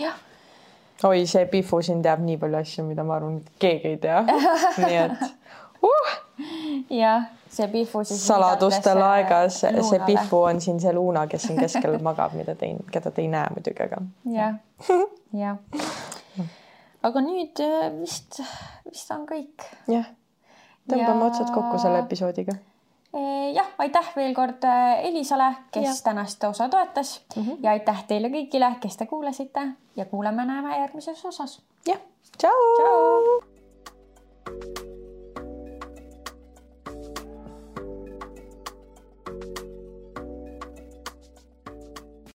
[0.00, 0.22] jah
[1.04, 4.22] oi, see Pihvu siin teab nii palju asju, mida ma arvan, keegi ei tea.
[4.82, 5.26] nii et
[5.84, 6.14] uh!
[6.92, 8.26] jah see Pihvu siis.
[8.26, 13.10] saladustel aegas, see Pihvu on siin see Luuna, kes siin keskel magab, mida te, keda
[13.10, 14.02] te ei näe muidugi, aga.
[14.36, 14.54] jah,
[15.42, 15.56] jah.
[17.06, 18.40] aga nüüd äh, vist,
[18.90, 19.66] vist on kõik.
[19.92, 20.08] jah,
[20.88, 21.28] tõmbame ja...
[21.30, 25.96] otsad kokku selle episoodiga äh, jah, aitäh veel kord äh, Elisale, kes ja.
[26.10, 27.62] tänast osa toetas mm -hmm.
[27.62, 31.62] ja aitäh teile kõigile, kes te kuulasite ja kuuleme-näeme järgmises osas.
[31.86, 32.00] jah,
[32.38, 32.60] tšau.
[32.80, 33.22] tšau.